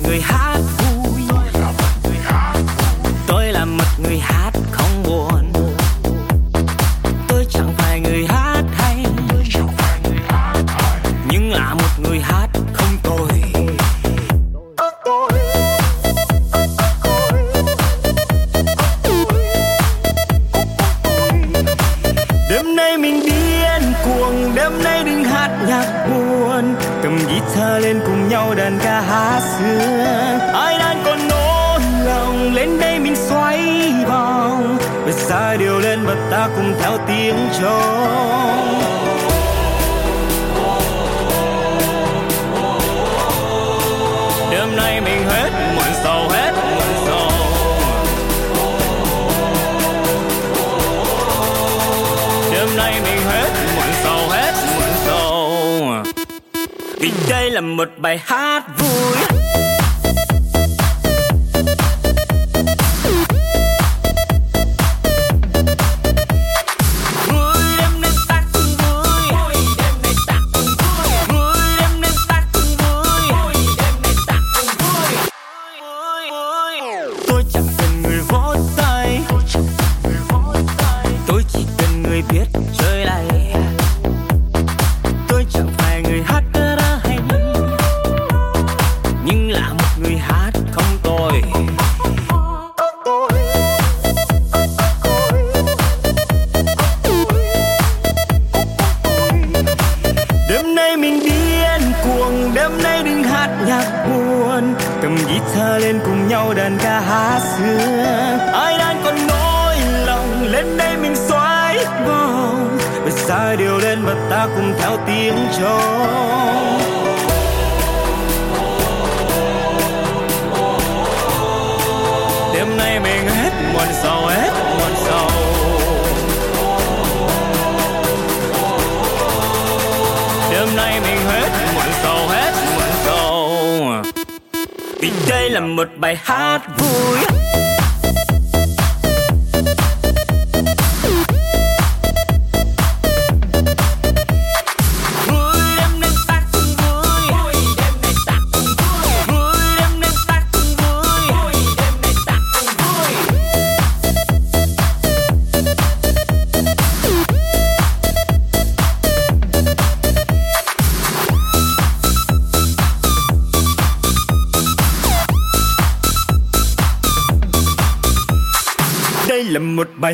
người 0.03 0.21
hát 0.21 0.59
vui. 0.79 1.23
Tôi 3.27 3.53
là 3.53 3.65
một 3.65 3.85
người 3.99 4.19
hát 4.19 4.44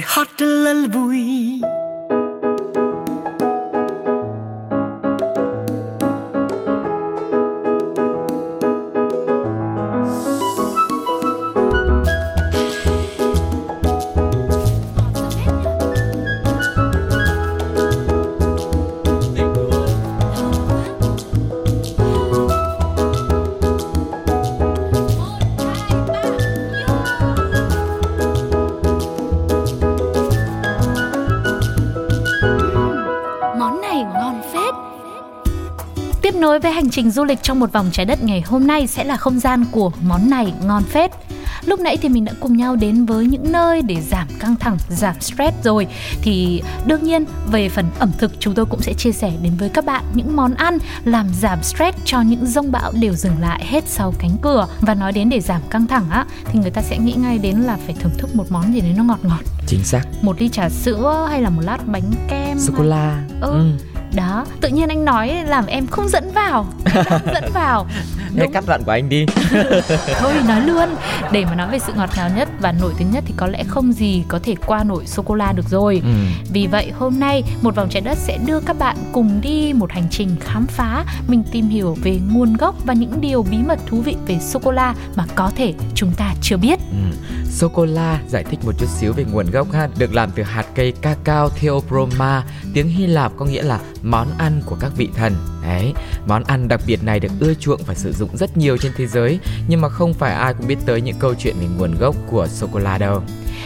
hát 0.05 0.29
rất 0.39 0.47
là 0.47 0.87
vui 0.93 1.30
nối 36.61 36.73
với 36.73 36.73
hành 36.73 36.91
trình 36.91 37.11
du 37.11 37.25
lịch 37.25 37.43
trong 37.43 37.61
một 37.61 37.73
vòng 37.73 37.91
trái 37.93 38.07
đất 38.07 38.23
ngày 38.23 38.41
hôm 38.41 38.67
nay 38.67 38.87
sẽ 38.87 39.05
là 39.05 39.17
không 39.17 39.41
gian 39.41 39.65
của 39.71 39.93
món 40.03 40.31
này 40.31 40.53
ngon 40.65 40.83
phết. 40.83 41.11
Lúc 41.65 41.81
nãy 41.81 41.97
thì 41.97 42.09
mình 42.09 42.25
đã 42.25 42.33
cùng 42.41 42.57
nhau 42.57 42.77
đến 42.77 43.07
với 43.07 43.27
những 43.27 43.53
nơi 43.53 43.83
để 43.83 44.01
giảm 44.01 44.29
căng 44.39 44.57
thẳng, 44.57 44.77
giảm 44.89 45.21
stress 45.21 45.57
rồi. 45.65 45.87
Thì 46.23 46.63
đương 46.87 47.05
nhiên 47.05 47.25
về 47.51 47.69
phần 47.69 47.87
ẩm 47.99 48.11
thực 48.19 48.41
chúng 48.41 48.55
tôi 48.55 48.67
cũng 48.67 48.83
sẽ 48.83 48.95
chia 48.95 49.13
sẻ 49.13 49.33
đến 49.43 49.53
với 49.59 49.69
các 49.69 49.85
bạn 49.85 50.05
những 50.15 50.37
món 50.37 50.55
ăn 50.55 50.79
làm 51.05 51.27
giảm 51.41 51.63
stress 51.63 51.99
cho 52.05 52.21
những 52.21 52.47
rông 52.47 52.73
bão 52.73 52.93
đều 53.01 53.13
dừng 53.15 53.41
lại 53.41 53.65
hết 53.67 53.85
sau 53.89 54.15
cánh 54.19 54.37
cửa. 54.43 54.67
Và 54.81 54.95
nói 54.95 55.13
đến 55.13 55.29
để 55.29 55.41
giảm 55.41 55.61
căng 55.71 55.87
thẳng 55.87 56.11
á 56.11 56.27
thì 56.45 56.59
người 56.59 56.71
ta 56.71 56.83
sẽ 56.83 56.99
nghĩ 56.99 57.13
ngay 57.13 57.39
đến 57.39 57.57
là 57.57 57.79
phải 57.87 57.95
thưởng 58.01 58.13
thức 58.19 58.37
một 58.37 58.45
món 58.51 58.75
gì 58.75 58.81
đấy 58.81 58.95
nó 58.97 59.05
ngọt 59.05 59.21
ngọt. 59.23 59.41
Chính 59.67 59.85
xác. 59.85 60.03
Một 60.23 60.41
ly 60.41 60.49
trà 60.49 60.69
sữa 60.69 61.27
hay 61.31 61.43
là 61.43 61.51
một 61.51 61.63
lát 61.65 61.79
bánh 61.87 62.11
kem 62.29 62.59
Sô 62.59 62.73
cô 62.77 62.85
la. 62.85 63.25
ừ. 63.41 63.53
ừ 63.53 63.90
đó 64.15 64.47
tự 64.61 64.69
nhiên 64.69 64.89
anh 64.89 65.05
nói 65.05 65.35
làm 65.47 65.67
em 65.67 65.87
không 65.87 66.09
dẫn 66.09 66.33
vào 66.35 66.67
không 66.95 67.35
dẫn 67.35 67.53
vào. 67.55 67.87
Nghe 68.35 68.47
cắt 68.53 68.65
đoạn 68.67 68.83
của 68.85 68.91
anh 68.91 69.09
đi. 69.09 69.27
Thôi 70.19 70.33
nói 70.49 70.61
luôn. 70.61 70.89
Để 71.33 71.45
mà 71.45 71.55
nói 71.55 71.69
về 71.73 71.79
sự 71.79 71.93
ngọt 71.97 72.11
ngào 72.17 72.31
nhất 72.37 72.49
và 72.61 72.73
nổi 72.73 72.93
tiếng 72.99 73.11
nhất 73.11 73.25
Thì 73.27 73.35
có 73.37 73.47
lẽ 73.47 73.65
không 73.69 73.93
gì 73.93 74.25
có 74.29 74.39
thể 74.43 74.55
qua 74.67 74.85
nổi 74.85 75.07
sô-cô-la 75.07 75.53
được 75.53 75.69
rồi. 75.71 76.01
Ừ. 76.05 76.11
Vì 76.53 76.67
vậy 76.67 76.93
hôm 76.99 77.21
nay 77.21 77.43
Một 77.63 77.75
vòng 77.77 77.89
trái 77.91 78.01
đất 78.01 78.19
sẽ 78.19 78.39
đưa 78.47 78.61
các 78.61 78.79
bạn 78.79 78.97
cùng 79.13 79.41
đi 79.41 79.73
Một 79.73 79.93
hành 79.93 80.07
trình 80.11 80.37
khám 80.41 80.67
phá 80.67 81.05
Mình 81.29 81.43
tìm 81.53 81.69
hiểu 81.69 81.97
về 82.03 82.21
nguồn 82.33 82.57
gốc 82.57 82.75
Và 82.85 82.95
những 82.95 83.21
điều 83.21 83.43
bí 83.43 83.59
mật 83.59 83.79
thú 83.87 84.01
vị 84.01 84.17
về 84.27 84.39
sô-cô-la 84.41 84.95
Mà 85.17 85.25
có 85.35 85.51
thể 85.57 85.75
chúng 85.95 86.13
ta 86.13 86.35
chưa 86.43 86.57
biết. 86.57 86.79
Ừ. 86.91 87.17
Sô-cô-la 87.51 88.21
giải 88.29 88.45
thích 88.45 88.59
một 88.65 88.73
chút 88.79 88.87
xíu 88.89 89.13
về 89.13 89.25
nguồn 89.33 89.51
gốc 89.51 89.73
ha. 89.73 89.89
Được 89.99 90.15
làm 90.15 90.31
từ 90.35 90.43
hạt 90.43 90.67
cây 90.75 90.93
cacao 91.03 91.49
Theobroma 91.49 92.45
Tiếng 92.75 92.89
Hy 92.89 93.07
Lạp 93.07 93.33
có 93.37 93.45
nghĩa 93.45 93.63
là 93.63 93.81
món 94.03 94.27
ăn 94.39 94.63
của 94.67 94.77
các 94.81 94.93
vị 94.97 95.09
thần. 95.17 95.35
Đấy, 95.63 95.93
món 96.27 96.45
ăn 96.45 96.69
đặc 96.69 96.81
biệt 96.87 97.05
này 97.05 97.21
được 97.21 97.29
ưa 97.41 97.55
chuộng 97.55 97.81
và 97.87 97.95
sử 97.95 98.13
dụng 98.21 98.37
rất 98.37 98.57
nhiều 98.57 98.77
trên 98.77 98.93
thế 98.97 99.07
giới, 99.07 99.39
nhưng 99.69 99.81
mà 99.81 99.89
không 99.89 100.15
phải 100.15 100.35
ai 100.35 100.55
cũng 100.55 100.67
biết 100.67 100.79
tới 100.87 101.01
những 101.01 101.17
câu 101.19 101.35
chuyện 101.35 101.57
về 101.61 101.67
nguồn 101.79 101.95
gốc 101.99 102.17
của 102.31 102.47
sô 102.49 102.67
cô 102.73 102.79
la 102.79 102.99
đâu. 102.99 103.23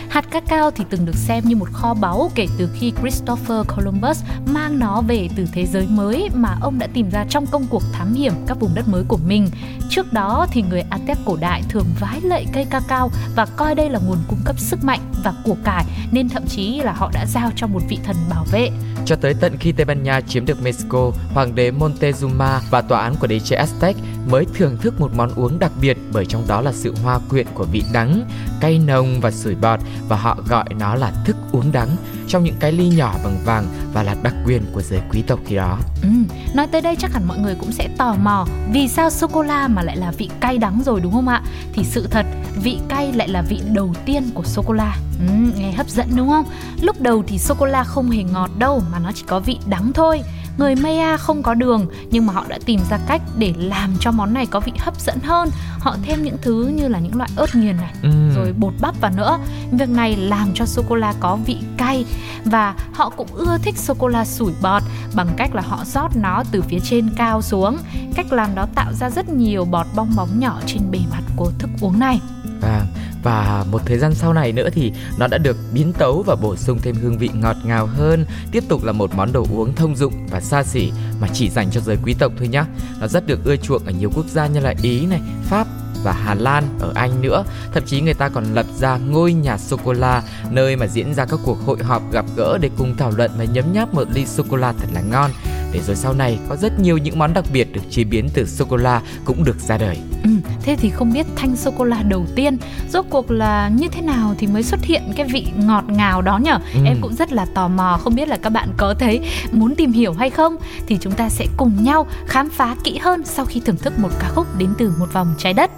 Hạt 0.08 0.30
cacao 0.30 0.70
thì 0.70 0.84
từng 0.90 1.06
được 1.06 1.16
xem 1.16 1.44
như 1.44 1.56
một 1.56 1.68
kho 1.72 1.94
báu 1.94 2.30
kể 2.34 2.46
từ 2.58 2.68
khi 2.74 2.92
Christopher 3.00 3.66
Columbus 3.76 4.22
mang 4.46 4.78
nó 4.78 5.00
về 5.00 5.28
từ 5.36 5.46
thế 5.52 5.66
giới 5.66 5.86
mới 5.86 6.28
mà 6.34 6.56
ông 6.60 6.78
đã 6.78 6.86
tìm 6.94 7.10
ra 7.10 7.24
trong 7.28 7.46
công 7.46 7.66
cuộc 7.70 7.82
thám 7.92 8.14
hiểm 8.14 8.32
các 8.46 8.60
vùng 8.60 8.74
đất 8.74 8.88
mới 8.88 9.04
của 9.08 9.18
mình. 9.26 9.48
Trước 9.90 10.12
đó 10.12 10.46
thì 10.50 10.62
người 10.62 10.82
Aztec 10.90 11.16
cổ 11.24 11.36
đại 11.40 11.62
thường 11.68 11.86
vái 12.00 12.20
lệ 12.20 12.44
cây 12.52 12.64
cacao 12.70 13.10
và 13.36 13.46
coi 13.46 13.74
đây 13.74 13.90
là 13.90 13.98
nguồn 14.06 14.18
cung 14.28 14.40
cấp 14.44 14.58
sức 14.58 14.84
mạnh 14.84 15.00
và 15.24 15.34
của 15.44 15.56
cải, 15.64 15.84
nên 16.12 16.28
thậm 16.28 16.46
chí 16.46 16.80
là 16.80 16.92
họ 16.92 17.10
đã 17.14 17.26
giao 17.26 17.50
cho 17.56 17.66
một 17.66 17.82
vị 17.88 17.98
thần 18.04 18.16
bảo 18.30 18.46
vệ. 18.52 18.70
Cho 19.06 19.16
tới 19.16 19.34
tận 19.34 19.56
khi 19.60 19.72
Tây 19.72 19.84
Ban 19.84 20.02
Nha 20.02 20.20
chiếm 20.20 20.46
được 20.46 20.62
Mexico, 20.62 21.10
hoàng 21.34 21.54
đế 21.54 21.70
Montezuma 21.70 22.58
và 22.70 22.80
tòa 22.80 23.00
án 23.00 23.14
của 23.20 23.26
đế 23.26 23.40
chế 23.40 23.56
Aztec 23.56 23.94
mới 24.30 24.46
thưởng 24.54 24.76
thức 24.76 25.00
một 25.00 25.10
món 25.14 25.34
uống 25.34 25.58
đặc 25.58 25.72
biệt 25.80 25.96
bởi 26.12 26.26
trong 26.26 26.44
đó 26.48 26.60
là 26.60 26.72
sự 26.72 26.94
hoa 27.02 27.18
quyện 27.30 27.46
của 27.54 27.64
vị 27.64 27.82
đắng, 27.92 28.28
cay 28.60 28.78
nồng 28.78 29.20
và 29.20 29.30
sủi 29.30 29.54
bọt 29.54 29.80
và 30.08 30.16
họ 30.16 30.38
gọi 30.48 30.64
nó 30.78 30.94
là 30.94 31.12
thức 31.24 31.36
uống 31.52 31.72
đắng 31.72 31.88
trong 32.28 32.44
những 32.44 32.54
cái 32.60 32.72
ly 32.72 32.88
nhỏ 32.88 33.14
bằng 33.24 33.38
vàng 33.44 33.66
và 33.92 34.02
là 34.02 34.16
đặc 34.22 34.34
quyền 34.46 34.62
của 34.72 34.82
giới 34.82 35.00
quý 35.10 35.22
tộc 35.26 35.38
khi 35.46 35.56
đó. 35.56 35.78
Ừ, 36.02 36.08
nói 36.54 36.66
tới 36.66 36.80
đây 36.80 36.96
chắc 36.96 37.12
hẳn 37.12 37.28
mọi 37.28 37.38
người 37.38 37.54
cũng 37.54 37.72
sẽ 37.72 37.88
tò 37.98 38.14
mò 38.22 38.46
vì 38.72 38.88
sao 38.88 39.10
sô 39.10 39.26
cô 39.26 39.42
la 39.42 39.68
mà 39.68 39.82
lại 39.82 39.96
là 39.96 40.12
vị 40.18 40.30
cay 40.40 40.58
đắng 40.58 40.82
rồi 40.84 41.00
đúng 41.00 41.12
không 41.12 41.28
ạ? 41.28 41.42
Thì 41.72 41.84
sự 41.84 42.06
thật, 42.10 42.26
vị 42.62 42.78
cay 42.88 43.12
lại 43.12 43.28
là 43.28 43.42
vị 43.42 43.60
đầu 43.72 43.94
tiên 44.04 44.30
của 44.34 44.44
sô 44.44 44.62
cô 44.66 44.72
la. 44.72 44.96
Ừ, 45.18 45.34
nghe 45.56 45.72
hấp 45.72 45.88
dẫn 45.88 46.06
đúng 46.16 46.28
không? 46.28 46.44
Lúc 46.80 47.00
đầu 47.00 47.24
thì 47.26 47.38
sô 47.38 47.54
cô 47.58 47.66
la 47.66 47.84
không 47.84 48.10
hề 48.10 48.22
ngọt 48.22 48.50
đâu 48.58 48.82
mà 48.94 49.00
nó 49.00 49.12
chỉ 49.14 49.24
có 49.26 49.40
vị 49.40 49.58
đắng 49.66 49.92
thôi. 49.92 50.22
Người 50.58 50.74
Maya 50.74 51.16
không 51.16 51.42
có 51.42 51.54
đường 51.54 51.86
nhưng 52.10 52.26
mà 52.26 52.32
họ 52.32 52.44
đã 52.48 52.58
tìm 52.66 52.80
ra 52.90 52.98
cách 53.06 53.22
để 53.38 53.54
làm 53.58 53.94
cho 54.00 54.10
món 54.10 54.34
này 54.34 54.46
có 54.46 54.60
vị 54.60 54.72
hấp 54.78 55.00
dẫn 55.00 55.18
hơn. 55.22 55.48
Họ 55.78 55.96
thêm 56.02 56.22
những 56.22 56.36
thứ 56.42 56.72
như 56.76 56.88
là 56.88 56.98
những 56.98 57.16
loại 57.16 57.30
ớt 57.36 57.54
nghiền 57.54 57.76
này 57.76 57.94
ừ. 58.02 58.10
rồi 58.34 58.52
bột 58.52 58.74
bắp 58.80 59.00
vào 59.00 59.10
nữa. 59.16 59.38
Việc 59.72 59.88
này 59.88 60.16
làm 60.16 60.48
cho 60.54 60.66
sô 60.66 60.82
cô 60.88 60.94
la 60.94 61.14
có 61.20 61.36
vị 61.36 61.58
cay 61.76 62.04
và 62.44 62.74
họ 62.94 63.10
cũng 63.10 63.28
ưa 63.32 63.58
thích 63.58 63.78
sô 63.78 63.94
cô 63.98 64.08
la 64.08 64.24
sủi 64.24 64.52
bọt 64.62 64.82
bằng 65.14 65.28
cách 65.36 65.54
là 65.54 65.62
họ 65.62 65.84
rót 65.84 66.16
nó 66.16 66.42
từ 66.50 66.62
phía 66.62 66.78
trên 66.80 67.10
cao 67.16 67.42
xuống 67.42 67.78
cách 68.14 68.32
làm 68.32 68.54
đó 68.54 68.66
tạo 68.74 68.92
ra 68.92 69.10
rất 69.10 69.28
nhiều 69.28 69.64
bọt 69.64 69.86
bong 69.96 70.16
bóng 70.16 70.40
nhỏ 70.40 70.60
trên 70.66 70.90
bề 70.90 70.98
mặt 71.10 71.22
của 71.36 71.50
thức 71.58 71.70
uống 71.80 71.98
này 71.98 72.20
à, 72.62 72.86
và 73.22 73.64
một 73.70 73.82
thời 73.86 73.98
gian 73.98 74.14
sau 74.14 74.32
này 74.32 74.52
nữa 74.52 74.68
thì 74.72 74.92
nó 75.18 75.26
đã 75.26 75.38
được 75.38 75.56
biến 75.72 75.92
tấu 75.92 76.22
và 76.26 76.36
bổ 76.42 76.56
sung 76.56 76.78
thêm 76.82 76.94
hương 77.02 77.18
vị 77.18 77.30
ngọt 77.34 77.56
ngào 77.64 77.86
hơn 77.86 78.26
tiếp 78.52 78.64
tục 78.68 78.84
là 78.84 78.92
một 78.92 79.14
món 79.14 79.32
đồ 79.32 79.46
uống 79.50 79.74
thông 79.74 79.96
dụng 79.96 80.26
và 80.30 80.40
xa 80.40 80.62
xỉ 80.62 80.92
mà 81.20 81.28
chỉ 81.32 81.50
dành 81.50 81.70
cho 81.70 81.80
giới 81.80 81.96
quý 82.04 82.14
tộc 82.14 82.32
thôi 82.38 82.48
nhé 82.48 82.64
nó 83.00 83.06
rất 83.06 83.26
được 83.26 83.44
ưa 83.44 83.56
chuộng 83.56 83.84
ở 83.84 83.92
nhiều 83.92 84.10
quốc 84.14 84.26
gia 84.26 84.46
như 84.46 84.60
là 84.60 84.74
ý 84.82 85.06
này 85.06 85.20
pháp 85.44 85.66
và 86.04 86.12
Hà 86.12 86.34
Lan 86.34 86.64
ở 86.80 86.92
Anh 86.94 87.22
nữa. 87.22 87.44
Thậm 87.72 87.82
chí 87.86 88.00
người 88.00 88.14
ta 88.14 88.28
còn 88.28 88.44
lập 88.54 88.66
ra 88.76 88.96
ngôi 88.96 89.32
nhà 89.32 89.58
sô 89.58 89.76
cô 89.84 89.92
la 89.92 90.22
nơi 90.50 90.76
mà 90.76 90.86
diễn 90.86 91.14
ra 91.14 91.24
các 91.24 91.40
cuộc 91.44 91.58
hội 91.66 91.78
họp 91.82 92.12
gặp 92.12 92.24
gỡ 92.36 92.58
để 92.60 92.70
cùng 92.78 92.96
thảo 92.96 93.10
luận 93.10 93.30
và 93.38 93.44
nhấm 93.44 93.72
nháp 93.72 93.94
một 93.94 94.08
ly 94.14 94.26
sô 94.26 94.44
cô 94.50 94.56
la 94.56 94.72
thật 94.72 94.86
là 94.94 95.00
ngon. 95.00 95.30
Để 95.72 95.80
rồi 95.86 95.96
sau 95.96 96.14
này 96.14 96.38
có 96.48 96.56
rất 96.56 96.80
nhiều 96.80 96.98
những 96.98 97.18
món 97.18 97.34
đặc 97.34 97.44
biệt 97.52 97.72
được 97.72 97.80
chế 97.90 98.04
biến 98.04 98.28
từ 98.34 98.46
sô 98.46 98.64
cô 98.68 98.76
la 98.76 99.02
cũng 99.24 99.44
được 99.44 99.58
ra 99.58 99.78
đời. 99.78 99.98
Ừ, 100.24 100.30
thế 100.64 100.76
thì 100.76 100.90
không 100.90 101.12
biết 101.12 101.26
thanh 101.36 101.56
sô 101.56 101.70
cô 101.78 101.84
la 101.84 102.02
đầu 102.02 102.26
tiên 102.34 102.56
rốt 102.90 103.04
cuộc 103.10 103.30
là 103.30 103.68
như 103.68 103.88
thế 103.88 104.02
nào 104.02 104.34
thì 104.38 104.46
mới 104.46 104.62
xuất 104.62 104.84
hiện 104.84 105.02
cái 105.16 105.26
vị 105.26 105.46
ngọt 105.56 105.84
ngào 105.88 106.22
đó 106.22 106.38
nhở? 106.38 106.58
Ừ. 106.74 106.80
Em 106.86 106.96
cũng 107.00 107.14
rất 107.14 107.32
là 107.32 107.46
tò 107.54 107.68
mò 107.68 107.98
không 108.02 108.14
biết 108.14 108.28
là 108.28 108.36
các 108.36 108.50
bạn 108.50 108.68
có 108.76 108.94
thấy 108.98 109.20
muốn 109.52 109.74
tìm 109.74 109.92
hiểu 109.92 110.12
hay 110.12 110.30
không 110.30 110.56
thì 110.86 110.98
chúng 111.00 111.12
ta 111.12 111.28
sẽ 111.28 111.46
cùng 111.56 111.84
nhau 111.84 112.06
khám 112.26 112.50
phá 112.50 112.76
kỹ 112.84 112.98
hơn 112.98 113.24
sau 113.24 113.44
khi 113.44 113.60
thưởng 113.60 113.76
thức 113.76 113.98
một 113.98 114.10
ca 114.20 114.28
khúc 114.28 114.46
đến 114.58 114.68
từ 114.78 114.92
một 114.98 115.12
vòng 115.12 115.34
trái 115.38 115.52
đất. 115.52 115.70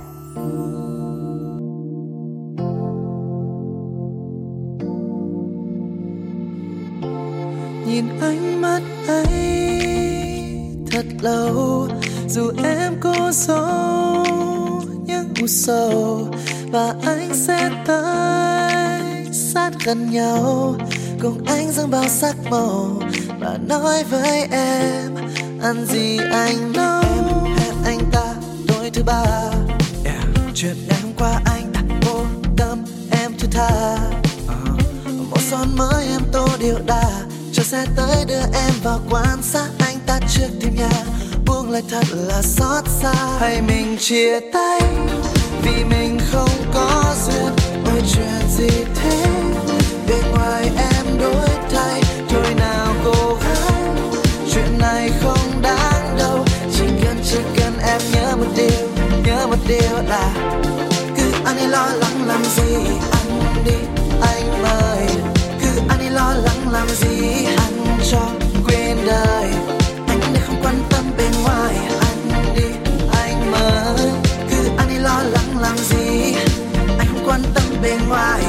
nhìn 7.87 8.05
ánh 8.20 8.61
mắt 8.61 8.83
ấy 9.09 9.27
thật 10.90 11.07
lâu 11.20 11.88
dù 12.29 12.53
em 12.64 12.92
có 13.01 13.12
những 13.14 14.06
u 15.46 15.50
sầu 15.50 16.28
và 16.72 16.94
anh 17.02 17.30
sẽ 17.35 17.70
tới 17.87 19.26
sát 19.32 19.70
gần 19.85 20.11
nhau 20.11 20.74
cùng 21.22 21.44
anh 21.46 21.72
dâng 21.72 21.90
bao 21.90 22.09
sắc 22.09 22.37
màu 22.50 23.02
và 23.40 23.59
nói 23.68 24.04
với 24.04 24.48
em, 24.50 25.14
ăn 25.62 25.87
gì 25.87 26.18
anh 26.32 26.72
nấu 26.72 27.02
hẹn 27.59 27.74
anh 27.85 27.98
ta 28.12 28.35
tối 28.68 28.90
thứ 28.90 29.02
ba 29.02 29.50
yeah. 30.04 30.24
chuyện 30.54 30.76
ngày 30.88 31.00
hôm 31.02 31.12
qua 31.18 31.40
anh 31.44 31.72
vô 32.02 32.24
tâm 32.56 32.85
em 33.22 33.32
thứ 33.38 33.48
tha 33.50 33.98
uh. 34.44 35.30
một 35.30 35.40
son 35.50 35.68
mới 35.76 36.06
em 36.06 36.22
tô 36.32 36.48
điệu 36.61 36.78
đà, 36.87 37.11
cho 37.52 37.62
xe 37.62 37.87
tới 37.96 38.24
đưa 38.28 38.42
em 38.54 38.72
vào 38.82 39.00
quan 39.11 39.42
sát 39.42 39.68
anh 39.78 39.96
ta 40.06 40.20
trước 40.35 40.48
thêm 40.61 40.74
nhà 40.76 41.04
buông 41.46 41.70
lời 41.70 41.82
thật 41.90 42.04
là 42.12 42.42
xót 42.42 42.85
xa 43.00 43.14
hay 43.40 43.62
mình 43.62 43.96
chia 43.98 44.40
tay 44.52 44.80
vì 45.66 45.85
mình 45.85 46.18
không 46.33 46.50
có 46.74 47.14
duyên 47.26 47.52
ôi 47.85 48.02
chuyện 48.14 48.48
gì 48.48 48.85
thế? 48.94 49.24
Bên 50.09 50.31
ngoài 50.33 50.70
em 50.76 51.18
đổi 51.18 51.48
thay, 51.70 52.02
thôi 52.29 52.55
nào 52.59 52.94
cố 53.05 53.38
gắng. 53.42 53.96
Chuyện 54.52 54.79
này 54.79 55.11
không 55.22 55.62
đáng 55.62 56.16
đâu, 56.18 56.44
chỉ 56.72 56.85
cần 57.05 57.16
chỉ 57.24 57.38
cần 57.57 57.72
em 57.79 58.00
nhớ 58.12 58.37
một 58.37 58.46
điều, 58.57 58.88
nhớ 59.24 59.46
một 59.46 59.59
điều 59.68 60.02
là 60.09 60.33
cứ 61.16 61.33
anh 61.44 61.59
ấy 61.59 61.68
lo 61.68 61.87
lắng 61.87 62.26
làm 62.26 62.44
gì 62.44 62.74
anh 63.12 63.64
đi, 63.64 63.76
anh 64.22 64.62
mời 64.62 65.07
cứ 65.61 65.68
anh 65.88 65.98
ấy 65.98 66.11
lo 66.11 66.35
lắng 66.35 66.72
làm 66.72 66.88
gì 66.88 67.44
anh 67.44 67.98
cho 68.11 68.31
quên 68.66 68.96
đời. 69.07 69.65
bên 77.87 78.09
ngoài. 78.09 78.42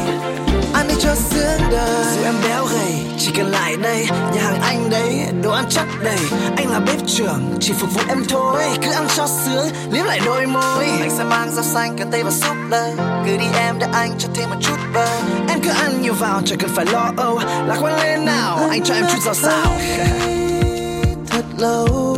Ăn 0.73 0.87
đi 0.87 0.95
cho 0.99 1.15
sướng 1.15 1.61
đời. 1.71 2.05
Dù 2.15 2.23
em 2.23 2.35
béo 2.43 2.65
gầy, 2.65 2.93
chỉ 3.19 3.31
cần 3.37 3.51
lại 3.51 3.75
đây. 3.77 4.07
Nhà 4.35 4.41
hàng 4.41 4.61
anh 4.61 4.89
đấy, 4.89 5.25
đồ 5.43 5.51
ăn 5.51 5.65
chắc 5.69 5.85
đầy. 6.03 6.19
Anh 6.57 6.71
là 6.71 6.79
bếp 6.79 7.07
trưởng, 7.07 7.57
chỉ 7.59 7.73
phục 7.73 7.93
vụ 7.93 8.01
em 8.07 8.25
thôi. 8.29 8.63
Cứ 8.81 8.91
ăn 8.91 9.07
cho 9.15 9.27
sướng, 9.27 9.67
liếm 9.91 10.05
lại 10.05 10.19
đôi 10.25 10.45
môi. 10.45 10.85
Anh 10.99 11.09
sẽ 11.17 11.23
mang 11.23 11.51
rau 11.51 11.63
xanh, 11.63 11.97
cà 11.97 12.05
tây 12.11 12.23
và 12.23 12.31
súp 12.31 12.55
lơ. 12.69 12.91
Cứ 13.25 13.37
đi 13.37 13.45
em, 13.55 13.75
để 13.79 13.87
anh 13.93 14.11
cho 14.17 14.29
thêm 14.33 14.49
một 14.49 14.55
chút 14.61 14.77
bơ. 14.93 15.07
Em 15.49 15.59
cứ 15.63 15.69
ăn 15.69 16.01
nhiều 16.01 16.13
vào, 16.13 16.41
chẳng 16.45 16.59
cần 16.59 16.69
phải 16.75 16.85
lo 16.85 17.11
âu. 17.17 17.39
Lạc 17.67 17.77
quan 17.81 18.01
lên 18.01 18.25
nào, 18.25 18.57
anh 18.69 18.83
cho 18.83 18.93
em 18.93 19.05
chút 19.11 19.21
rau 19.25 19.33
xào. 19.33 19.65
Thật 21.29 21.45
lâu, 21.57 22.17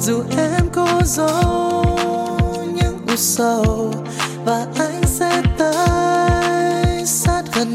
dù 0.00 0.22
em 0.36 0.68
có 0.72 1.02
giấu 1.04 1.84
những 2.74 2.98
u 3.08 3.16
sầu, 3.16 3.94
và 4.44 4.66
anh 4.78 4.99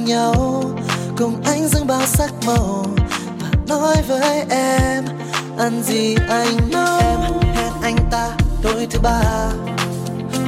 nhau. 0.05 0.63
Cùng 1.17 1.41
anh 1.45 1.67
dâng 1.67 1.87
bao 1.87 2.05
sắc 2.05 2.31
màu 2.45 2.85
và 3.39 3.49
nói 3.67 3.95
với 4.07 4.45
em, 4.49 5.05
ăn 5.57 5.83
gì 5.83 6.15
anh 6.29 6.57
nấu? 6.71 6.99
Em 6.99 7.19
hẹn 7.55 7.73
anh 7.81 7.95
ta 8.11 8.29
tối 8.61 8.87
thứ 8.91 8.99
ba. 8.99 9.21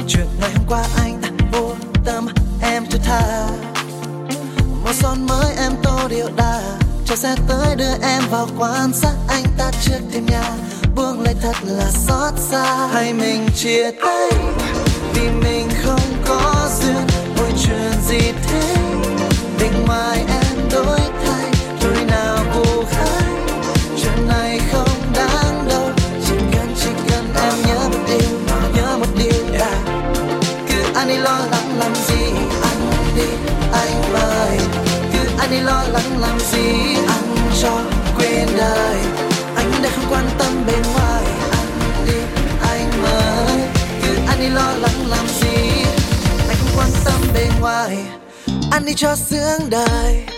Chuyện 0.08 0.26
ngày 0.40 0.50
hôm 0.54 0.64
qua 0.68 0.84
anh 0.96 1.20
đã 1.20 1.28
vô 1.52 1.70
tâm 2.04 2.28
em 2.62 2.86
cho 2.90 2.98
tha. 3.04 3.48
Màu 4.84 4.92
son 4.92 5.26
mới 5.26 5.54
em 5.58 5.72
tô 5.82 6.08
điệu 6.08 6.28
đà 6.36 6.60
cho 7.04 7.16
xe 7.16 7.34
tới 7.48 7.76
đưa 7.76 7.94
em 8.02 8.22
vào 8.30 8.48
quan 8.58 8.92
sát 8.92 9.14
anh 9.28 9.44
ta 9.58 9.70
trước 9.82 9.98
thêm 10.12 10.26
nhà. 10.26 10.52
Buông 10.96 11.20
lời 11.20 11.34
thật 11.42 11.56
là 11.64 11.90
xót 11.90 12.34
xa. 12.50 12.88
Hay 12.92 13.12
mình 13.12 13.48
chia 13.56 13.90
tay 14.04 14.30
vì 15.14 15.28
mình 15.30 15.68
không 15.84 16.22
có 16.26 16.68
duyên, 16.80 17.06
ôi 17.38 17.52
chuyện 17.64 17.92
gì 18.08 18.32
thế? 18.48 18.87
Ngoài 19.88 20.24
em 20.28 20.68
đổi 20.72 21.00
thay. 21.24 21.50
Rồi 21.80 22.04
nào 22.04 22.38
cô 22.54 22.84
hay 22.92 23.22
chuyện 24.02 24.28
này 24.28 24.60
không 24.72 25.12
đáng 25.14 25.68
đâu 25.68 25.90
chỉ 26.26 26.34
cần 26.52 26.74
chỉ 26.80 26.90
cần 27.10 27.24
em 27.42 27.54
nhớ 27.66 27.88
một 27.88 27.98
điều, 28.08 28.38
nhớ 28.74 28.96
một 28.98 29.06
điều 29.18 29.44
là 29.52 29.72
cứ 30.68 30.74
anh 30.94 31.08
đi 31.08 31.16
lo 31.16 31.38
lắng 31.50 31.78
làm 31.78 31.94
gì, 31.94 32.24
anh 32.62 32.90
đi, 33.16 33.28
anh 33.72 34.12
mời 34.12 34.58
cứ 35.12 35.18
anh 35.38 35.50
đi 35.50 35.60
lo 35.60 35.82
lắng 35.92 36.20
làm 36.20 36.38
gì, 36.40 36.94
anh 37.08 37.36
cho 37.62 37.80
quên 38.18 38.48
đời. 38.56 38.96
Anh 39.56 39.72
đã 39.82 39.90
không 39.96 40.04
quan 40.10 40.30
tâm 40.38 40.52
bên 40.66 40.82
ngoài, 40.94 41.24
anh 41.50 42.06
đi, 42.06 42.18
anh 42.68 43.02
mời 43.02 43.60
cứ 44.02 44.14
anh 44.28 44.40
đi 44.40 44.48
lo 44.48 44.72
lắng 44.80 45.06
làm 45.08 45.26
gì, 45.40 45.84
anh 46.48 46.56
không 46.60 46.76
quan 46.76 46.90
tâm 47.04 47.20
bên 47.34 47.48
ngoài 47.60 47.98
anh 48.70 48.84
đi 48.84 48.92
cho 48.96 49.16
sướng 49.16 49.70
đời. 49.70 50.37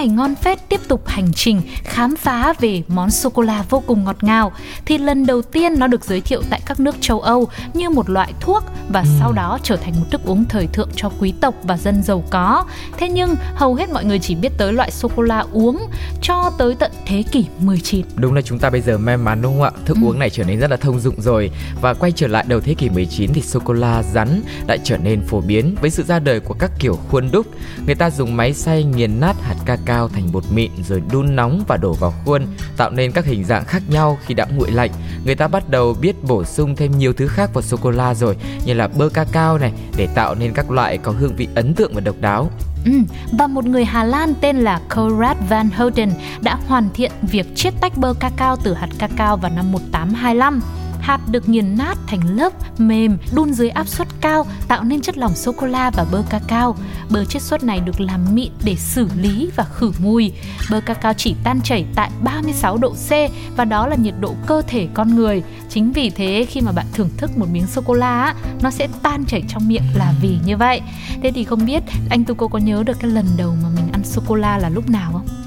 Này 0.00 0.08
ngon 0.08 0.34
phết 0.34 0.68
tiếp 0.68 0.80
tục 0.88 1.08
hành 1.08 1.32
trình 1.32 1.62
khám 1.84 2.16
phá 2.16 2.52
về 2.60 2.82
món 2.88 3.10
sô 3.10 3.30
cô 3.30 3.42
la 3.42 3.64
vô 3.70 3.82
cùng 3.86 4.04
ngọt 4.04 4.24
ngào 4.24 4.52
thì 4.84 4.98
lần 4.98 5.26
đầu 5.26 5.42
tiên 5.42 5.78
nó 5.78 5.86
được 5.86 6.04
giới 6.04 6.20
thiệu 6.20 6.42
tại 6.50 6.60
các 6.66 6.80
nước 6.80 6.96
châu 7.00 7.20
Âu 7.20 7.48
như 7.74 7.90
một 7.90 8.10
loại 8.10 8.32
thuốc 8.40 8.64
và 8.88 9.04
sau 9.18 9.32
đó 9.32 9.58
trở 9.62 9.76
thành 9.76 9.92
một 10.00 10.06
thức 10.10 10.20
uống 10.24 10.44
thời 10.44 10.66
thượng 10.66 10.88
cho 10.96 11.10
quý 11.20 11.32
tộc 11.40 11.54
và 11.62 11.76
dân 11.76 12.02
giàu 12.02 12.24
có. 12.30 12.64
Thế 12.98 13.08
nhưng 13.08 13.34
hầu 13.54 13.74
hết 13.74 13.90
mọi 13.90 14.04
người 14.04 14.18
chỉ 14.18 14.34
biết 14.34 14.52
tới 14.58 14.72
loại 14.72 14.90
sô 14.90 15.10
cô 15.16 15.22
la 15.22 15.44
uống 15.52 15.86
cho 16.22 16.50
tới 16.58 16.74
tận 16.74 16.90
thế 17.06 17.24
kỷ 17.32 17.44
19. 17.58 18.06
Đúng 18.16 18.34
là 18.34 18.42
chúng 18.42 18.58
ta 18.58 18.70
bây 18.70 18.80
giờ 18.80 18.98
may 18.98 19.16
mắn 19.16 19.42
đúng 19.42 19.52
không 19.52 19.62
ạ? 19.62 19.70
Thức 19.84 19.96
Ừ. 20.02 20.06
uống 20.06 20.18
này 20.18 20.30
trở 20.30 20.44
nên 20.44 20.58
rất 20.60 20.70
là 20.70 20.76
thông 20.76 21.00
dụng 21.00 21.20
rồi 21.20 21.50
và 21.80 21.94
quay 21.94 22.12
trở 22.12 22.26
lại 22.26 22.44
đầu 22.48 22.60
thế 22.60 22.74
kỷ 22.74 22.88
19 22.88 23.32
thì 23.32 23.42
sô 23.42 23.60
cô 23.64 23.72
la 23.74 24.02
rắn 24.02 24.42
lại 24.68 24.78
trở 24.84 24.96
nên 24.96 25.22
phổ 25.26 25.40
biến 25.40 25.74
với 25.80 25.90
sự 25.90 26.02
ra 26.02 26.18
đời 26.18 26.40
của 26.40 26.54
các 26.54 26.70
kiểu 26.78 26.98
khuôn 27.10 27.30
đúc. 27.32 27.46
Người 27.86 27.94
ta 27.94 28.10
dùng 28.10 28.36
máy 28.36 28.54
xay 28.54 28.84
nghiền 28.84 29.20
nát 29.20 29.36
hạt 29.42 29.56
cacao 29.90 30.08
thành 30.08 30.32
bột 30.32 30.44
mịn 30.52 30.70
rồi 30.88 31.02
đun 31.12 31.36
nóng 31.36 31.64
và 31.68 31.76
đổ 31.76 31.92
vào 31.92 32.14
khuôn, 32.24 32.46
tạo 32.76 32.90
nên 32.90 33.12
các 33.12 33.24
hình 33.24 33.44
dạng 33.44 33.64
khác 33.64 33.82
nhau 33.88 34.18
khi 34.26 34.34
đã 34.34 34.46
nguội 34.56 34.70
lạnh. 34.70 34.90
Người 35.24 35.34
ta 35.34 35.48
bắt 35.48 35.68
đầu 35.68 35.94
biết 36.00 36.24
bổ 36.24 36.44
sung 36.44 36.76
thêm 36.76 36.98
nhiều 36.98 37.12
thứ 37.12 37.28
khác 37.28 37.50
vào 37.54 37.62
sô 37.62 37.76
cô 37.82 37.90
la 37.90 38.14
rồi, 38.14 38.36
như 38.64 38.74
là 38.74 38.88
bơ 38.88 39.08
cacao 39.08 39.58
này 39.58 39.72
để 39.96 40.08
tạo 40.14 40.34
nên 40.34 40.52
các 40.52 40.70
loại 40.70 40.98
có 40.98 41.12
hương 41.12 41.36
vị 41.36 41.48
ấn 41.54 41.74
tượng 41.74 41.94
và 41.94 42.00
độc 42.00 42.16
đáo. 42.20 42.50
Ừ, 42.84 42.92
và 43.38 43.46
một 43.46 43.64
người 43.64 43.84
Hà 43.84 44.04
Lan 44.04 44.34
tên 44.40 44.56
là 44.56 44.80
Conrad 44.88 45.36
van 45.48 45.70
Houten 45.76 46.10
đã 46.40 46.58
hoàn 46.66 46.88
thiện 46.94 47.12
việc 47.22 47.46
chiết 47.54 47.74
tách 47.80 47.96
bơ 47.96 48.14
cacao 48.20 48.56
từ 48.56 48.74
hạt 48.74 48.88
cacao 48.98 49.36
vào 49.36 49.52
năm 49.56 49.72
1825. 49.72 50.60
Hạt 51.00 51.20
được 51.30 51.48
nghiền 51.48 51.76
nát 51.78 51.98
thành 52.06 52.36
lớp 52.36 52.80
mềm, 52.80 53.18
đun 53.34 53.52
dưới 53.52 53.70
áp 53.70 53.88
suất 53.88 54.08
cao, 54.20 54.46
tạo 54.68 54.84
nên 54.84 55.00
chất 55.00 55.18
lỏng 55.18 55.34
sô 55.34 55.52
cô 55.52 55.66
la 55.66 55.90
và 55.90 56.06
bơ 56.12 56.22
cacao. 56.30 56.76
Bơ 57.10 57.24
chiết 57.24 57.42
xuất 57.42 57.64
này 57.64 57.80
được 57.80 58.00
làm 58.00 58.34
mịn 58.34 58.52
để 58.64 58.76
xử 58.76 59.08
lý 59.16 59.50
và 59.56 59.64
khử 59.64 59.92
mùi. 59.98 60.32
Bơ 60.70 60.80
cacao 60.80 61.12
chỉ 61.14 61.34
tan 61.44 61.60
chảy 61.64 61.86
tại 61.94 62.10
36 62.22 62.76
độ 62.76 62.90
C 62.90 63.10
và 63.56 63.64
đó 63.64 63.86
là 63.86 63.96
nhiệt 63.96 64.14
độ 64.20 64.34
cơ 64.46 64.62
thể 64.66 64.88
con 64.94 65.14
người. 65.14 65.42
Chính 65.68 65.92
vì 65.92 66.10
thế 66.10 66.46
khi 66.48 66.60
mà 66.60 66.72
bạn 66.72 66.86
thưởng 66.92 67.10
thức 67.16 67.38
một 67.38 67.46
miếng 67.52 67.66
sô 67.66 67.82
cô 67.86 67.94
la 67.94 68.34
nó 68.62 68.70
sẽ 68.70 68.88
tan 69.02 69.24
chảy 69.24 69.42
trong 69.48 69.68
miệng 69.68 69.84
là 69.94 70.14
vì 70.20 70.38
như 70.44 70.56
vậy. 70.56 70.80
Thế 71.22 71.32
thì 71.34 71.44
không 71.44 71.66
biết 71.66 71.82
anh 72.10 72.24
Tu 72.24 72.34
cô 72.34 72.48
có 72.48 72.58
nhớ 72.58 72.82
được 72.86 73.00
cái 73.00 73.10
lần 73.10 73.26
đầu 73.36 73.56
mà 73.62 73.68
mình 73.76 73.92
ăn 73.92 74.04
sô 74.04 74.22
cô 74.26 74.34
la 74.34 74.58
là 74.58 74.68
lúc 74.68 74.90
nào 74.90 75.12
không? 75.12 75.39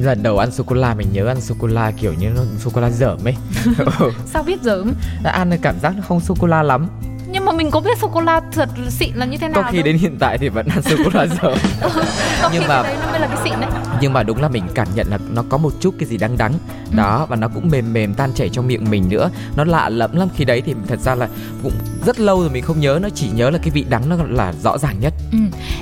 Lần 0.00 0.22
đầu 0.22 0.38
ăn 0.38 0.50
sô 0.50 0.64
cô 0.66 0.76
la 0.76 0.94
mình 0.94 1.08
nhớ 1.12 1.26
ăn 1.26 1.40
sô 1.40 1.54
cô 1.58 1.66
la 1.66 1.90
kiểu 1.90 2.14
như 2.14 2.28
nó 2.36 2.42
sô 2.64 2.70
cô 2.74 2.80
la 2.80 2.90
dởm 2.90 3.24
ấy. 3.24 3.34
Ừ. 3.98 4.12
Sao 4.26 4.42
biết 4.42 4.62
Đã 5.22 5.30
ăn 5.30 5.50
cảm 5.62 5.80
giác 5.80 5.94
nó 5.96 6.02
không 6.08 6.20
sô 6.20 6.34
cô 6.40 6.46
la 6.46 6.62
lắm. 6.62 6.88
Mình 7.56 7.70
có 7.70 7.80
biết 7.80 7.98
sô 7.98 8.08
cô 8.14 8.20
la 8.20 8.40
thật 8.52 8.68
xịn 8.88 9.14
là 9.14 9.26
như 9.26 9.36
thế 9.38 9.48
nào 9.48 9.62
Có 9.62 9.68
khi 9.70 9.76
đâu. 9.78 9.84
đến 9.86 9.98
hiện 9.98 10.16
tại 10.18 10.38
thì 10.38 10.48
vẫn 10.48 10.66
ăn 10.68 10.82
sô 10.82 10.96
cô 11.04 11.10
la 11.14 11.26
dởm. 11.42 11.58
có 12.42 12.50
nhưng 12.52 12.62
mà- 12.68 12.82
đấy 12.82 12.96
nó 13.02 13.10
mới 13.10 13.20
là 13.20 13.26
cái 13.26 13.36
xịn 13.44 13.60
đấy. 13.60 13.70
nhưng 14.00 14.12
mà 14.12 14.22
đúng 14.22 14.42
là 14.42 14.48
mình 14.48 14.64
cảm 14.74 14.88
nhận 14.94 15.06
là 15.10 15.18
nó 15.30 15.42
có 15.48 15.58
một 15.58 15.72
chút 15.80 15.94
cái 15.98 16.08
gì 16.08 16.16
đắng 16.16 16.36
đắng 16.38 16.52
Ừ. 16.90 16.96
đó 16.96 17.26
và 17.28 17.36
nó 17.36 17.48
cũng 17.48 17.68
mềm 17.70 17.92
mềm 17.92 18.14
tan 18.14 18.32
chảy 18.34 18.48
trong 18.48 18.66
miệng 18.66 18.90
mình 18.90 19.08
nữa 19.08 19.30
nó 19.56 19.64
lạ 19.64 19.88
lẫm 19.88 20.16
lắm 20.16 20.28
khi 20.36 20.44
đấy 20.44 20.62
thì 20.66 20.74
thật 20.88 21.00
ra 21.00 21.14
là 21.14 21.28
cũng 21.62 21.72
rất 22.06 22.20
lâu 22.20 22.40
rồi 22.40 22.50
mình 22.50 22.62
không 22.64 22.80
nhớ 22.80 22.98
nó 23.02 23.08
chỉ 23.14 23.28
nhớ 23.34 23.50
là 23.50 23.58
cái 23.58 23.70
vị 23.70 23.84
đắng 23.88 24.08
nó 24.08 24.16
là 24.28 24.52
rõ 24.62 24.78
ràng 24.78 24.96
nhất 25.00 25.14
Ừ. 25.32 25.38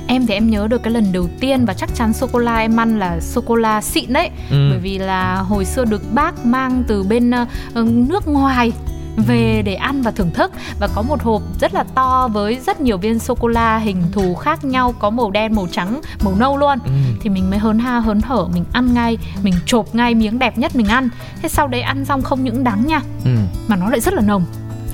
Em 0.07 0.27
thì 0.27 0.33
em 0.33 0.49
nhớ 0.49 0.67
được 0.67 0.83
cái 0.83 0.93
lần 0.93 1.11
đầu 1.13 1.29
tiên 1.39 1.65
và 1.65 1.73
chắc 1.73 1.89
chắn 1.95 2.13
sô 2.13 2.27
cô 2.31 2.39
la 2.39 2.57
em 2.57 2.79
ăn 2.79 2.99
là 2.99 3.19
sô 3.19 3.41
cô 3.45 3.55
la 3.55 3.81
xịn 3.81 4.13
đấy. 4.13 4.29
Ừ. 4.51 4.67
Bởi 4.69 4.79
vì 4.79 4.97
là 4.97 5.35
hồi 5.35 5.65
xưa 5.65 5.85
được 5.85 6.01
bác 6.13 6.45
mang 6.45 6.83
từ 6.87 7.03
bên 7.03 7.31
ờ, 7.31 7.45
nước 7.83 8.27
ngoài 8.27 8.71
về 9.17 9.61
để 9.61 9.73
ăn 9.75 10.01
và 10.01 10.11
thưởng 10.11 10.31
thức 10.31 10.51
và 10.79 10.87
có 10.95 11.01
một 11.01 11.21
hộp 11.23 11.41
rất 11.59 11.73
là 11.73 11.83
to 11.95 12.27
với 12.33 12.59
rất 12.65 12.81
nhiều 12.81 12.97
viên 12.97 13.19
sô 13.19 13.35
cô 13.35 13.47
la 13.47 13.77
hình 13.77 14.03
thù 14.11 14.35
khác 14.35 14.63
nhau 14.65 14.93
có 14.99 15.09
màu 15.09 15.31
đen 15.31 15.55
màu 15.55 15.67
trắng 15.71 16.01
màu 16.23 16.35
nâu 16.35 16.57
luôn 16.57 16.79
Ừ. 16.85 16.91
thì 17.21 17.29
mình 17.29 17.49
mới 17.49 17.59
hớn 17.59 17.79
ha 17.79 17.99
hớn 17.99 18.21
hở 18.21 18.47
mình 18.53 18.65
ăn 18.71 18.93
ngay 18.93 19.17
mình 19.43 19.53
chộp 19.65 19.95
ngay 19.95 20.15
miếng 20.15 20.39
đẹp 20.39 20.57
nhất 20.57 20.75
mình 20.75 20.87
ăn 20.87 21.09
thế 21.41 21.49
sau 21.49 21.67
đấy 21.67 21.81
ăn 21.81 22.05
xong 22.05 22.21
không 22.21 22.43
những 22.43 22.63
đắng 22.63 22.87
nha 22.87 23.01
Ừ. 23.25 23.31
mà 23.67 23.75
nó 23.75 23.89
lại 23.89 23.99
rất 23.99 24.13
là 24.13 24.21
nồng 24.21 24.45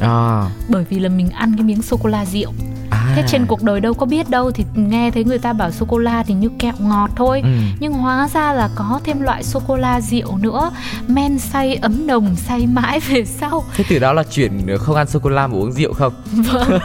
À. 0.01 0.43
bởi 0.69 0.85
vì 0.89 0.99
là 0.99 1.09
mình 1.09 1.29
ăn 1.29 1.53
cái 1.57 1.63
miếng 1.63 1.81
sô 1.81 1.97
cô 2.03 2.09
la 2.09 2.25
rượu 2.25 2.53
à. 2.91 3.11
thế 3.15 3.23
trên 3.27 3.45
cuộc 3.45 3.63
đời 3.63 3.79
đâu 3.79 3.93
có 3.93 4.05
biết 4.05 4.29
đâu 4.29 4.51
thì 4.51 4.65
nghe 4.75 5.11
thấy 5.11 5.23
người 5.23 5.39
ta 5.39 5.53
bảo 5.53 5.71
sô 5.71 5.85
cô 5.89 5.97
la 5.97 6.23
thì 6.23 6.33
như 6.33 6.49
kẹo 6.59 6.73
ngọt 6.79 7.09
thôi. 7.15 7.41
Ừ. 7.43 7.49
nhưng 7.79 7.93
hóa 7.93 8.29
ra 8.33 8.53
là 8.53 8.69
có 8.75 8.99
thêm 9.03 9.21
loại 9.21 9.43
sô 9.43 9.61
cô 9.67 9.75
la 9.77 10.01
rượu 10.01 10.37
nữa. 10.37 10.71
Men 11.07 11.39
say 11.39 11.75
ấm 11.75 12.07
nồng 12.07 12.35
say 12.35 12.67
mãi 12.67 12.99
về 12.99 13.25
sau. 13.25 13.63
Thế 13.75 13.83
từ 13.89 13.99
đó 13.99 14.13
là 14.13 14.23
chuyển 14.23 14.77
không 14.79 14.95
ăn 14.95 15.07
sô 15.07 15.19
cô 15.19 15.29
la 15.29 15.47
mà 15.47 15.57
uống 15.57 15.71
rượu 15.71 15.93
không? 15.93 16.13
Vâng 16.51 16.79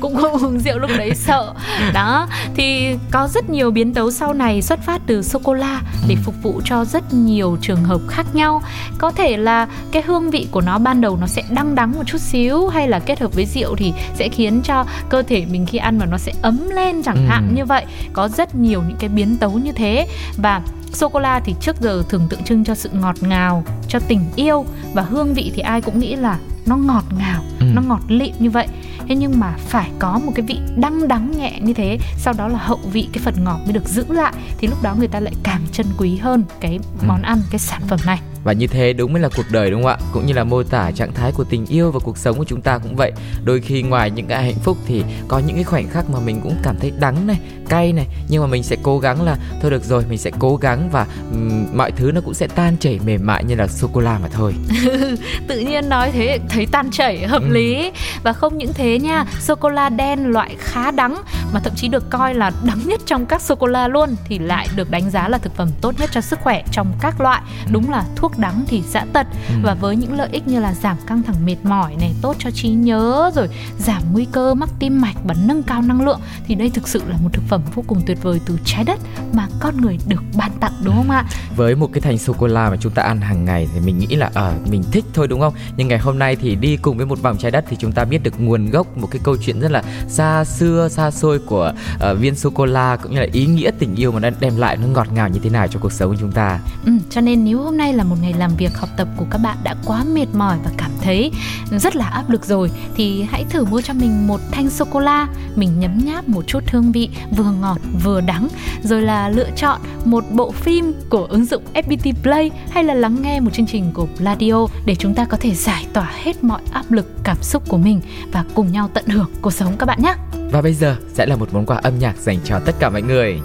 cũng 0.00 0.16
không 0.16 0.32
uống 0.44 0.58
rượu 0.58 0.78
lúc 0.78 0.90
đấy 0.98 1.14
sợ. 1.14 1.54
Đó 1.94 2.28
thì 2.56 2.96
có 3.10 3.28
rất 3.28 3.50
nhiều 3.50 3.70
biến 3.70 3.94
tấu 3.94 4.10
sau 4.10 4.32
này 4.34 4.62
xuất 4.62 4.80
phát 4.82 5.00
từ 5.06 5.22
sô 5.22 5.38
cô 5.44 5.52
la 5.54 5.80
để 6.08 6.14
Ừ. 6.14 6.20
phục 6.24 6.34
vụ 6.42 6.60
cho 6.64 6.84
rất 6.84 7.14
nhiều 7.14 7.56
trường 7.60 7.84
hợp 7.84 8.00
khác 8.08 8.26
nhau. 8.34 8.62
Có 8.98 9.10
thể 9.10 9.36
là 9.36 9.68
cái 9.92 10.02
hương 10.06 10.30
vị 10.30 10.46
của 10.50 10.60
nó 10.60 10.78
ban 10.78 11.00
đầu 11.00 11.16
nó 11.20 11.26
sẽ 11.26 11.42
đắng 11.50 11.74
đắng 11.74 11.92
một 11.92 12.02
chút 12.06 12.18
xíu 12.20 12.68
hay 12.68 12.88
là 12.88 12.98
kết 12.98 13.20
hợp 13.20 13.34
với 13.34 13.46
rượu 13.46 13.76
thì 13.76 13.92
sẽ 14.14 14.28
khiến 14.28 14.60
cho 14.64 14.84
cơ 15.08 15.22
thể 15.22 15.44
mình 15.48 15.66
khi 15.66 15.78
ăn 15.78 15.98
mà 15.98 16.06
nó 16.06 16.18
sẽ 16.18 16.32
ấm 16.42 16.68
lên 16.70 17.02
chẳng 17.02 17.16
Ừ. 17.16 17.22
hạn 17.28 17.54
như 17.54 17.64
vậy. 17.64 17.84
Có 18.12 18.28
rất 18.28 18.54
nhiều 18.54 18.82
những 18.88 18.96
cái 19.00 19.08
biến 19.08 19.36
tấu 19.36 19.50
như 19.58 19.72
thế. 19.72 20.06
Và 20.36 20.62
sô 20.92 21.08
cô 21.08 21.20
la 21.20 21.40
thì 21.44 21.54
trước 21.60 21.80
giờ 21.80 22.02
thường 22.08 22.26
tượng 22.30 22.42
trưng 22.44 22.64
cho 22.64 22.74
sự 22.74 22.90
ngọt 22.92 23.16
ngào 23.20 23.64
cho 23.88 23.98
tình 24.08 24.20
yêu. 24.36 24.64
Và 24.94 25.02
hương 25.02 25.34
vị 25.34 25.52
thì 25.54 25.62
ai 25.62 25.80
cũng 25.80 25.98
nghĩ 25.98 26.16
là 26.16 26.38
nó 26.66 26.76
ngọt 26.76 27.04
ngào 27.18 27.42
Ừ. 27.60 27.66
nó 27.74 27.82
ngọt 27.82 28.00
lịm 28.08 28.34
như 28.38 28.50
vậy. 28.50 28.66
Thế 29.08 29.14
nhưng 29.14 29.40
mà 29.40 29.54
phải 29.68 29.90
có 29.98 30.20
một 30.24 30.32
cái 30.34 30.42
vị 30.46 30.58
đắng 30.76 31.08
đắng 31.08 31.32
nhẹ 31.38 31.58
như 31.60 31.72
thế 31.72 31.98
sau 32.18 32.34
đó 32.38 32.48
là 32.48 32.58
hậu 32.58 32.78
vị 32.92 33.08
cái 33.12 33.22
phần 33.24 33.44
ngọt 33.44 33.58
mới 33.64 33.72
được 33.72 33.88
giữ 33.88 34.04
lại 34.08 34.32
thì 34.58 34.68
lúc 34.68 34.82
đó 34.82 34.94
người 34.98 35.08
ta 35.08 35.20
lại 35.20 35.32
càng 35.42 35.60
trân 35.72 35.86
quý 35.98 36.16
hơn 36.16 36.44
cái 36.60 36.78
món 37.06 37.22
ăn 37.22 37.40
cái 37.50 37.58
sản 37.58 37.82
phẩm 37.88 37.98
này 38.06 38.20
và 38.48 38.52
như 38.54 38.66
thế 38.66 38.92
đúng 38.92 39.12
mới 39.12 39.22
là 39.22 39.28
cuộc 39.36 39.42
đời 39.50 39.70
đúng 39.70 39.82
không 39.82 39.90
ạ? 39.90 39.96
Cũng 40.12 40.26
như 40.26 40.32
là 40.34 40.44
mô 40.44 40.62
tả 40.62 40.90
trạng 40.90 41.12
thái 41.14 41.32
của 41.32 41.44
tình 41.44 41.66
yêu 41.66 41.90
và 41.90 42.00
cuộc 42.00 42.18
sống 42.18 42.38
của 42.38 42.44
chúng 42.44 42.60
ta 42.60 42.78
cũng 42.78 42.96
vậy. 42.96 43.12
Đôi 43.44 43.60
khi 43.60 43.82
ngoài 43.82 44.10
những 44.10 44.26
cái 44.26 44.42
hạnh 44.44 44.58
phúc 44.64 44.78
thì 44.86 45.04
có 45.28 45.38
những 45.38 45.54
cái 45.56 45.64
khoảnh 45.64 45.88
khắc 45.88 46.10
mà 46.10 46.20
mình 46.20 46.40
cũng 46.42 46.56
cảm 46.62 46.76
thấy 46.80 46.92
đắng 47.00 47.26
này 47.26 47.36
cay 47.68 47.92
này. 47.92 48.06
Nhưng 48.28 48.42
mà 48.42 48.46
mình 48.48 48.62
sẽ 48.62 48.76
cố 48.82 48.98
gắng 48.98 49.22
là 49.22 49.36
thôi 49.62 49.70
được 49.70 49.84
rồi 49.84 50.04
mình 50.08 50.18
sẽ 50.18 50.30
cố 50.38 50.56
gắng 50.56 50.88
và 50.92 51.06
ừm, 51.32 51.66
mọi 51.76 51.92
thứ 51.92 52.12
nó 52.14 52.20
cũng 52.20 52.34
sẽ 52.34 52.46
tan 52.46 52.76
chảy 52.80 52.98
mềm 53.06 53.26
mại 53.26 53.44
như 53.44 53.54
là 53.54 53.66
sô 53.68 53.88
cô 53.92 54.00
la 54.00 54.18
mà 54.18 54.28
thôi. 54.32 54.54
Tự 55.48 55.58
nhiên 55.58 55.88
nói 55.88 56.10
thế 56.10 56.38
thấy 56.48 56.66
tan 56.66 56.90
chảy 56.90 57.26
hợp 57.26 57.42
Ừ. 57.42 57.48
lý. 57.48 57.92
Và 58.22 58.32
không 58.32 58.58
những 58.58 58.74
thế 58.74 58.98
nha 58.98 59.24
sô 59.40 59.54
cô 59.54 59.68
la 59.68 59.88
đen 59.88 60.24
loại 60.26 60.56
khá 60.58 60.90
đắng 60.90 61.22
mà 61.52 61.60
thậm 61.60 61.72
chí 61.76 61.88
được 61.88 62.10
coi 62.10 62.34
là 62.34 62.50
đắng 62.64 62.80
nhất 62.84 63.00
trong 63.06 63.26
các 63.26 63.42
sô 63.42 63.54
cô 63.54 63.66
la 63.66 63.88
luôn 63.88 64.16
thì 64.24 64.38
lại 64.38 64.68
được 64.76 64.90
đánh 64.90 65.10
giá 65.10 65.28
là 65.28 65.38
thực 65.38 65.54
phẩm 65.56 65.68
tốt 65.80 65.94
nhất 65.98 66.10
cho 66.12 66.20
sức 66.20 66.38
khỏe 66.42 66.62
trong 66.72 66.92
các 67.00 67.20
loại. 67.20 67.42
Đúng 67.72 67.90
là 67.90 68.04
thuốc 68.16 68.37
đắng 68.38 68.64
thì 68.68 68.82
dã 68.82 69.06
tật. 69.12 69.26
Ừ. 69.48 69.54
và 69.62 69.74
với 69.74 69.96
những 69.96 70.16
lợi 70.16 70.28
ích 70.32 70.48
như 70.48 70.60
là 70.60 70.74
giảm 70.74 70.96
căng 71.06 71.22
thẳng 71.22 71.46
mệt 71.46 71.56
mỏi 71.62 71.96
này 72.00 72.14
tốt 72.22 72.36
cho 72.38 72.50
trí 72.50 72.68
nhớ 72.68 73.30
rồi 73.34 73.48
giảm 73.78 74.02
nguy 74.12 74.26
cơ 74.32 74.54
mắc 74.54 74.68
tim 74.78 75.00
mạch 75.00 75.16
và 75.24 75.34
nâng 75.46 75.62
cao 75.62 75.82
năng 75.82 76.04
lượng 76.04 76.20
thì 76.46 76.54
đây 76.54 76.70
thực 76.70 76.88
sự 76.88 77.02
là 77.08 77.16
một 77.22 77.28
thực 77.32 77.42
phẩm 77.48 77.62
vô 77.74 77.84
cùng 77.86 78.00
tuyệt 78.06 78.22
vời 78.22 78.40
từ 78.46 78.58
trái 78.64 78.84
đất 78.84 78.98
mà 79.32 79.48
con 79.60 79.76
người 79.76 79.98
được 80.06 80.22
ban 80.36 80.50
tặng 80.60 80.72
đúng 80.84 80.94
không 80.96 81.10
ạ? 81.10 81.24
Với 81.56 81.74
một 81.74 81.90
cái 81.92 82.00
thanh 82.00 82.18
sô 82.18 82.32
cô 82.38 82.46
la 82.46 82.70
mà 82.70 82.76
chúng 82.80 82.92
ta 82.92 83.02
ăn 83.02 83.20
hàng 83.20 83.44
ngày 83.44 83.68
thì 83.74 83.80
mình 83.80 83.98
nghĩ 83.98 84.16
là 84.16 84.30
ở 84.34 84.54
mình 84.70 84.82
thích 84.92 85.04
thôi 85.14 85.28
đúng 85.28 85.40
không? 85.40 85.54
Nhưng 85.76 85.88
ngày 85.88 85.98
hôm 85.98 86.18
nay 86.18 86.36
thì 86.36 86.54
đi 86.54 86.76
cùng 86.76 86.96
với 86.96 87.06
một 87.06 87.22
vòng 87.22 87.36
trái 87.38 87.50
đất 87.50 87.64
thì 87.68 87.76
chúng 87.80 87.92
ta 87.92 88.04
biết 88.04 88.22
được 88.22 88.40
nguồn 88.40 88.70
gốc 88.70 88.96
một 88.96 89.08
cái 89.10 89.20
câu 89.24 89.36
chuyện 89.36 89.60
rất 89.60 89.70
là 89.70 89.82
xa 90.08 90.44
xưa 90.44 90.88
xa 90.90 91.10
xôi 91.10 91.38
của 91.38 91.72
ờ, 91.98 92.14
viên 92.14 92.34
sô 92.34 92.50
cô 92.50 92.64
la 92.64 92.96
cũng 92.96 93.12
như 93.12 93.20
là 93.20 93.26
ý 93.32 93.46
nghĩa 93.46 93.70
tình 93.78 93.94
yêu 93.94 94.12
mà 94.12 94.20
nó 94.20 94.30
đem 94.40 94.56
lại 94.56 94.76
nó 94.76 94.86
ngọt 94.86 95.12
ngào 95.12 95.28
như 95.28 95.40
thế 95.42 95.50
nào 95.50 95.68
cho 95.68 95.80
cuộc 95.80 95.92
sống 95.92 96.10
của 96.10 96.16
chúng 96.20 96.32
ta. 96.32 96.60
Ừ, 96.86 96.92
cho 97.10 97.20
nên 97.20 97.44
nếu 97.44 97.62
hôm 97.62 97.76
nay 97.76 97.92
là 97.92 98.04
một 98.04 98.16
ngày 98.22 98.32
làm 98.32 98.50
việc, 98.56 98.78
học 98.78 98.88
tập 98.96 99.08
của 99.16 99.26
các 99.30 99.38
bạn 99.38 99.56
đã 99.62 99.74
quá 99.84 100.04
mệt 100.04 100.26
mỏi 100.32 100.58
và 100.64 100.70
cảm 100.76 100.90
thấy 101.02 101.30
rất 101.70 101.96
là 101.96 102.06
áp 102.06 102.30
lực 102.30 102.44
rồi, 102.44 102.70
thì 102.94 103.22
hãy 103.22 103.44
thử 103.50 103.64
mua 103.64 103.80
cho 103.80 103.94
mình 103.94 104.26
một 104.26 104.40
thanh 104.50 104.70
sô 104.70 104.84
cô 104.90 105.00
la 105.00 105.28
mình 105.56 105.80
nhấm 105.80 105.98
nháp 106.04 106.28
một 106.28 106.46
chút 106.46 106.62
hương 106.70 106.92
vị, 106.92 107.10
vừa 107.36 107.52
ngọt, 107.60 107.78
vừa 108.02 108.20
đắng. 108.20 108.48
Rồi 108.82 109.02
là 109.02 109.28
lựa 109.28 109.50
chọn 109.56 109.80
một 110.04 110.24
bộ 110.30 110.50
phim 110.50 110.92
của 111.10 111.24
ứng 111.24 111.44
dụng 111.44 111.62
FPT 111.74 112.12
Play 112.22 112.50
hay 112.70 112.84
là 112.84 112.94
lắng 112.94 113.22
nghe 113.22 113.40
một 113.40 113.50
chương 113.52 113.66
trình 113.66 113.90
của 113.94 114.06
Pladio 114.16 114.66
để 114.86 114.94
chúng 114.94 115.14
ta 115.14 115.24
có 115.24 115.36
thể 115.36 115.54
giải 115.54 115.86
tỏa 115.92 116.12
hết 116.22 116.44
mọi 116.44 116.60
áp 116.70 116.92
lực, 116.92 117.06
cảm 117.24 117.36
xúc 117.42 117.68
của 117.68 117.78
mình 117.78 118.00
và 118.32 118.44
cùng 118.54 118.72
nhau 118.72 118.90
tận 118.94 119.06
hưởng 119.06 119.30
cuộc 119.40 119.52
sống 119.52 119.76
các 119.78 119.86
bạn 119.86 120.02
nhé. 120.02 120.14
và 120.52 120.62
bây 120.62 120.74
giờ 120.74 120.96
sẽ 121.14 121.26
là 121.26 121.36
một 121.36 121.48
món 121.52 121.66
quà 121.66 121.76
âm 121.76 121.98
nhạc 121.98 122.16
dành 122.16 122.38
cho 122.44 122.60
tất 122.60 122.74
cả 122.78 122.90
mọi 122.90 123.02
người. 123.02 123.40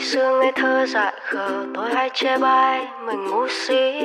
Khi 0.00 0.06
xưa 0.06 0.38
ngây 0.40 0.52
thơ 0.56 0.86
dại 0.86 1.12
khờ 1.24 1.66
tôi 1.74 1.94
hay 1.94 2.10
chê 2.14 2.36
bai 2.38 2.86
mình 3.06 3.24
ngu 3.24 3.46
si 3.48 4.02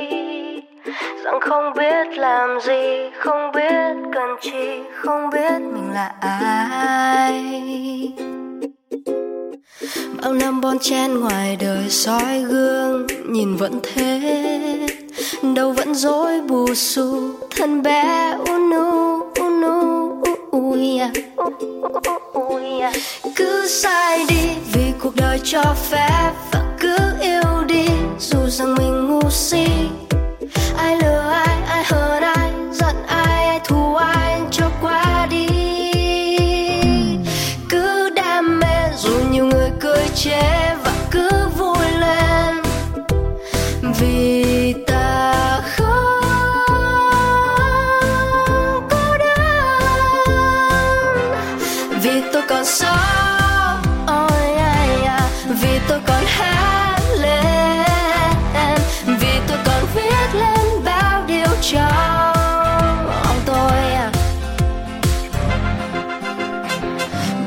rằng 1.24 1.40
không 1.40 1.72
biết 1.76 2.18
làm 2.18 2.60
gì 2.60 3.10
không 3.18 3.52
biết 3.54 3.96
cần 4.14 4.36
chi 4.40 4.80
không 4.94 5.30
biết 5.30 5.60
mình 5.74 5.90
là 5.94 6.12
ai 6.20 7.32
bao 10.22 10.32
năm 10.32 10.60
bon 10.60 10.78
chen 10.78 11.20
ngoài 11.20 11.56
đời 11.60 11.88
soi 11.88 12.40
gương 12.48 13.06
nhìn 13.28 13.56
vẫn 13.56 13.80
thế 13.82 14.20
đâu 15.56 15.72
vẫn 15.72 15.94
dối 15.94 16.40
bù 16.40 16.74
xù 16.74 17.30
thân 17.56 17.82
bé 17.82 18.34
u 18.48 18.58
nu 18.58 19.20
u 19.40 19.46
u 20.50 20.76
u 22.32 22.35
vui 22.56 22.80
cứ 23.36 23.68
sai 23.68 24.24
đi, 24.28 24.48
vì 24.72 24.92
cuộc 25.00 25.16
đời 25.16 25.40
cho 25.44 25.62
phép 25.90 26.32
và 26.52 26.62
cứ 26.80 26.96
yêu 27.20 27.64
đi. 27.66 27.88
Dù 28.18 28.38
rằng 28.48 28.74
mình 28.74 29.08
ngu 29.08 29.30
si, 29.30 29.66
ai 30.76 30.96
lừa 31.02 31.30
ai 31.30 31.56
ai 31.68 31.84
hờn 31.84 32.22
ai, 32.22 32.50
giận 32.72 32.96
ai 33.06 33.46
ai 33.46 33.60
thù 33.64 33.94
ai 33.94 34.40
cho 34.50 34.70
qua 34.82 35.26
đi. 35.30 35.46
Cứ 37.68 38.10
đam 38.10 38.60
mê, 38.60 38.90
dù 38.96 39.12
nhiều 39.30 39.46
người 39.46 39.70
cười 39.80 40.08
chê 40.14 40.74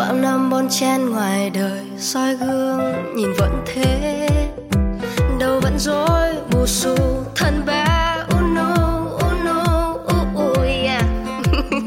bao 0.09 0.17
năm 0.17 0.49
bon 0.49 0.69
chen 0.69 1.09
ngoài 1.09 1.49
đời, 1.49 1.81
soi 1.97 2.35
gương, 2.35 3.15
nhìn 3.15 3.33
vẫn 3.37 3.63
thế. 3.65 4.27
Đâu 5.39 5.59
vẫn 5.59 5.79
dối 5.79 6.29
bù 6.51 6.65
xù, 6.65 6.95
thân 7.35 7.65
bé 7.65 7.85
unu 8.29 8.73
unu 9.19 9.63
ui 10.35 10.67
yeah. 10.67 11.03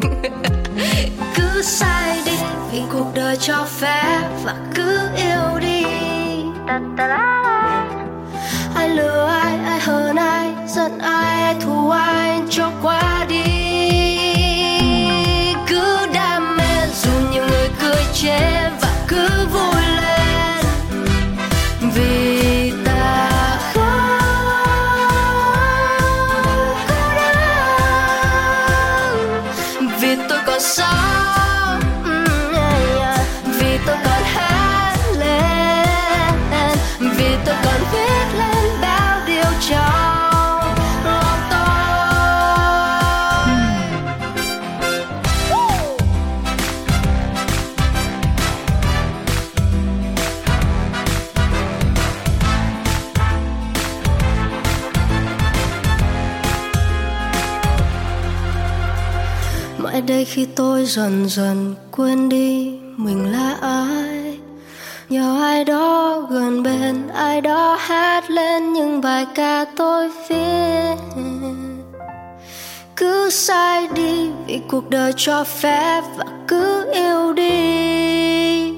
Cứ 1.36 1.62
sai 1.62 2.22
đi, 2.26 2.32
vì 2.72 2.82
cuộc 2.92 3.06
đời 3.14 3.36
cho 3.36 3.66
phép, 3.68 4.28
và 4.44 4.54
cứ 4.74 4.98
yêu 5.16 5.58
đi. 5.60 5.84
Ta 6.66 6.80
ta 6.96 7.06
la. 7.06 7.86
ai 8.74 8.88
lừa 8.88 9.26
ai 9.26 9.58
ai 9.64 9.80
hờn 9.80 10.16
ai, 10.16 10.50
giận 10.66 10.98
ai 10.98 11.42
ai, 11.42 11.56
thù 11.60 11.90
ai, 11.90 12.40
cho 12.50 12.70
qua 12.82 13.26
đi. 13.28 13.51
Cười 18.22 18.71
mãi 59.92 60.00
đây 60.00 60.24
khi 60.24 60.46
tôi 60.56 60.84
dần 60.84 61.28
dần 61.28 61.74
quên 61.90 62.28
đi 62.28 62.78
mình 62.96 63.32
là 63.32 63.56
ai, 63.60 64.38
nhờ 65.08 65.40
ai 65.42 65.64
đó 65.64 66.20
gần 66.30 66.62
bên, 66.62 67.08
ai 67.14 67.40
đó 67.40 67.76
hát 67.80 68.30
lên 68.30 68.72
những 68.72 69.00
bài 69.00 69.26
ca 69.34 69.64
tôi 69.76 70.10
viết. 70.28 70.96
Cứ 72.96 73.30
sai 73.30 73.88
đi 73.94 74.30
vì 74.46 74.60
cuộc 74.68 74.90
đời 74.90 75.12
cho 75.16 75.44
phép 75.44 76.02
và 76.16 76.24
cứ 76.48 76.92
yêu 76.92 77.32
đi. 77.32 78.72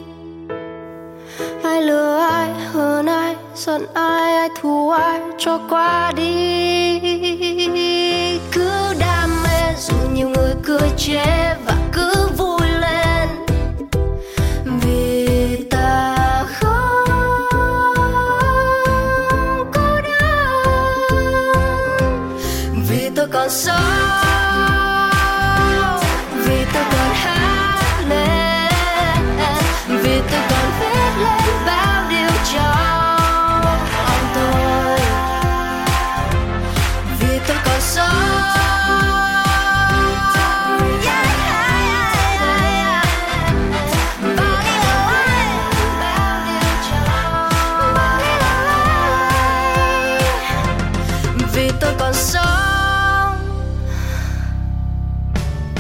Ai 1.63 1.83
lừa 1.83 2.19
ai 2.31 2.51
hơn 2.73 3.07
ai, 3.07 3.37
giận 3.55 3.87
ai 3.95 4.37
ai 4.37 4.49
thù 4.61 4.91
ai, 4.91 5.21
cho 5.39 5.61
qua 5.69 6.13
đi. 6.17 7.44
Người 10.97 11.17
cười 11.67 11.74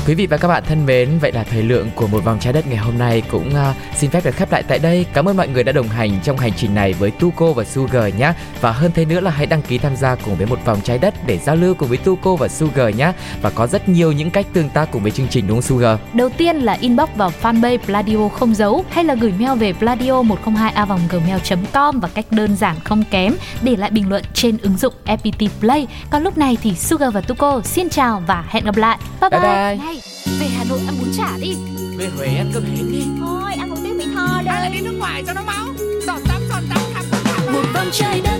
Quý 0.07 0.15
vị 0.15 0.27
và 0.27 0.37
các 0.37 0.49
bạn 0.49 0.63
thân 0.67 0.87
mến, 0.87 1.19
vậy 1.19 1.33
là 1.33 1.45
thời 1.45 1.63
lượng 1.63 1.91
của 1.95 2.07
một 2.07 2.25
vòng 2.25 2.39
trái 2.41 2.53
đất 2.53 2.67
ngày 2.67 2.77
hôm 2.77 2.99
nay 2.99 3.23
cũng 3.31 3.49
uh, 3.49 3.97
xin 3.97 4.11
phép 4.11 4.25
được 4.25 4.37
khép 4.37 4.53
lại 4.53 4.63
tại 4.63 4.79
đây. 4.79 5.07
Cảm 5.13 5.29
ơn 5.29 5.37
mọi 5.37 5.49
người 5.49 5.65
đã 5.65 5.73
đồng 5.73 5.89
hành 5.89 6.21
trong 6.25 6.39
hành 6.39 6.53
trình 6.57 6.75
này 6.75 6.93
với 6.93 7.11
Tuco 7.11 7.53
và 7.53 7.65
Sugar 7.65 8.15
nhé. 8.15 8.33
Và 8.61 8.73
hơn 8.73 8.93
thế 8.95 9.05
nữa 9.05 9.21
là 9.21 9.31
hãy 9.31 9.47
đăng 9.47 9.63
ký 9.63 9.79
tham 9.79 9.97
gia 9.97 10.15
cùng 10.15 10.37
với 10.37 10.47
một 10.47 10.59
vòng 10.65 10.81
trái 10.85 10.99
đất 10.99 11.15
để 11.27 11.39
giao 11.39 11.57
lưu 11.57 11.75
cùng 11.75 11.89
với 11.89 11.99
Tuco 11.99 12.37
và 12.37 12.49
Sugar 12.49 12.97
nhé. 12.97 13.13
Và 13.43 13.51
có 13.51 13.67
rất 13.67 13.89
nhiều 13.89 14.13
những 14.13 14.31
cách 14.31 14.47
tương 14.53 14.69
tác 14.69 14.91
cùng 14.93 15.03
với 15.03 15.11
chương 15.11 15.29
trình 15.31 15.47
đúng 15.47 15.57
không 15.57 15.79
Sugar? 15.79 15.99
Đầu 16.13 16.29
tiên 16.29 16.57
là 16.57 16.73
inbox 16.73 17.09
vào 17.17 17.33
fanpage 17.43 17.79
Pladio 17.79 18.29
không 18.29 18.55
giấu 18.55 18.85
hay 18.91 19.05
là 19.05 19.15
gửi 19.15 19.33
mail 19.39 19.59
về 19.59 19.73
pladio 19.73 20.23
102 20.23 20.73
a 20.73 20.87
gmail.com 21.11 22.01
và 22.01 22.09
cách 22.15 22.27
đơn 22.31 22.57
giản 22.57 22.77
không 22.85 23.05
kém 23.11 23.37
để 23.63 23.77
lại 23.77 23.91
bình 23.91 24.09
luận 24.09 24.25
trên 24.35 24.59
ứng 24.59 24.77
dụng 24.77 24.95
FPT 25.07 25.49
Play. 25.61 25.87
Còn 26.11 26.23
lúc 26.23 26.39
này 26.39 26.57
thì 26.63 26.75
Sugar 26.75 27.15
và 27.15 27.21
Tuko 27.21 27.61
xin 27.65 27.89
chào 27.89 28.23
và 28.27 28.45
hẹn 28.49 28.65
gặp 28.65 28.77
lại. 28.77 28.99
Bye 29.21 29.31
bye. 29.31 29.41
Bye 29.41 29.77
bye. 29.77 29.94
Này, 29.95 30.03
về 30.41 30.47
Hà 30.47 30.65
Nội 30.65 30.81
ăn 30.87 30.95
bún 31.01 31.09
chả 31.17 31.39
đi. 31.41 31.55
Về 31.97 32.09
Huế 32.17 32.27
ăn 32.27 32.51
cơm 32.55 32.65
hến 32.65 32.93
đi. 32.93 33.05
Thôi 33.21 33.53
ăn 33.59 33.71
một 33.71 33.77
tiếng 33.85 33.99
Mỹ 33.99 34.05
Tho 34.15 34.43
đây. 34.45 34.55
Hay 34.55 34.63
là 34.63 34.69
đi 34.69 34.81
nước 34.81 34.95
ngoài 34.99 35.23
cho 35.27 35.33
nó 35.33 35.43
máu? 35.43 35.67
Giọt 36.07 36.19
tắm 36.29 36.43
giọt 36.49 36.61
tắm 36.69 36.79
khắp 36.95 37.05
khắp 37.11 37.19
khắp 37.25 37.53
Một 37.53 37.63
vòng 37.75 37.89
trái 37.93 38.21
đất 38.21 38.39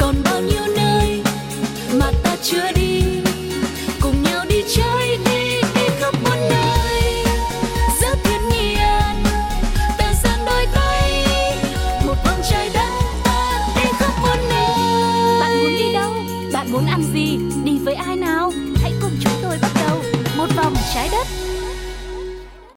Còn 0.00 0.14
bao 0.24 0.40
nhiêu 0.40 0.62
nơi 0.76 1.22
Mà 2.00 2.12
ta 2.22 2.36
chưa 2.42 2.72
đi 2.76 2.93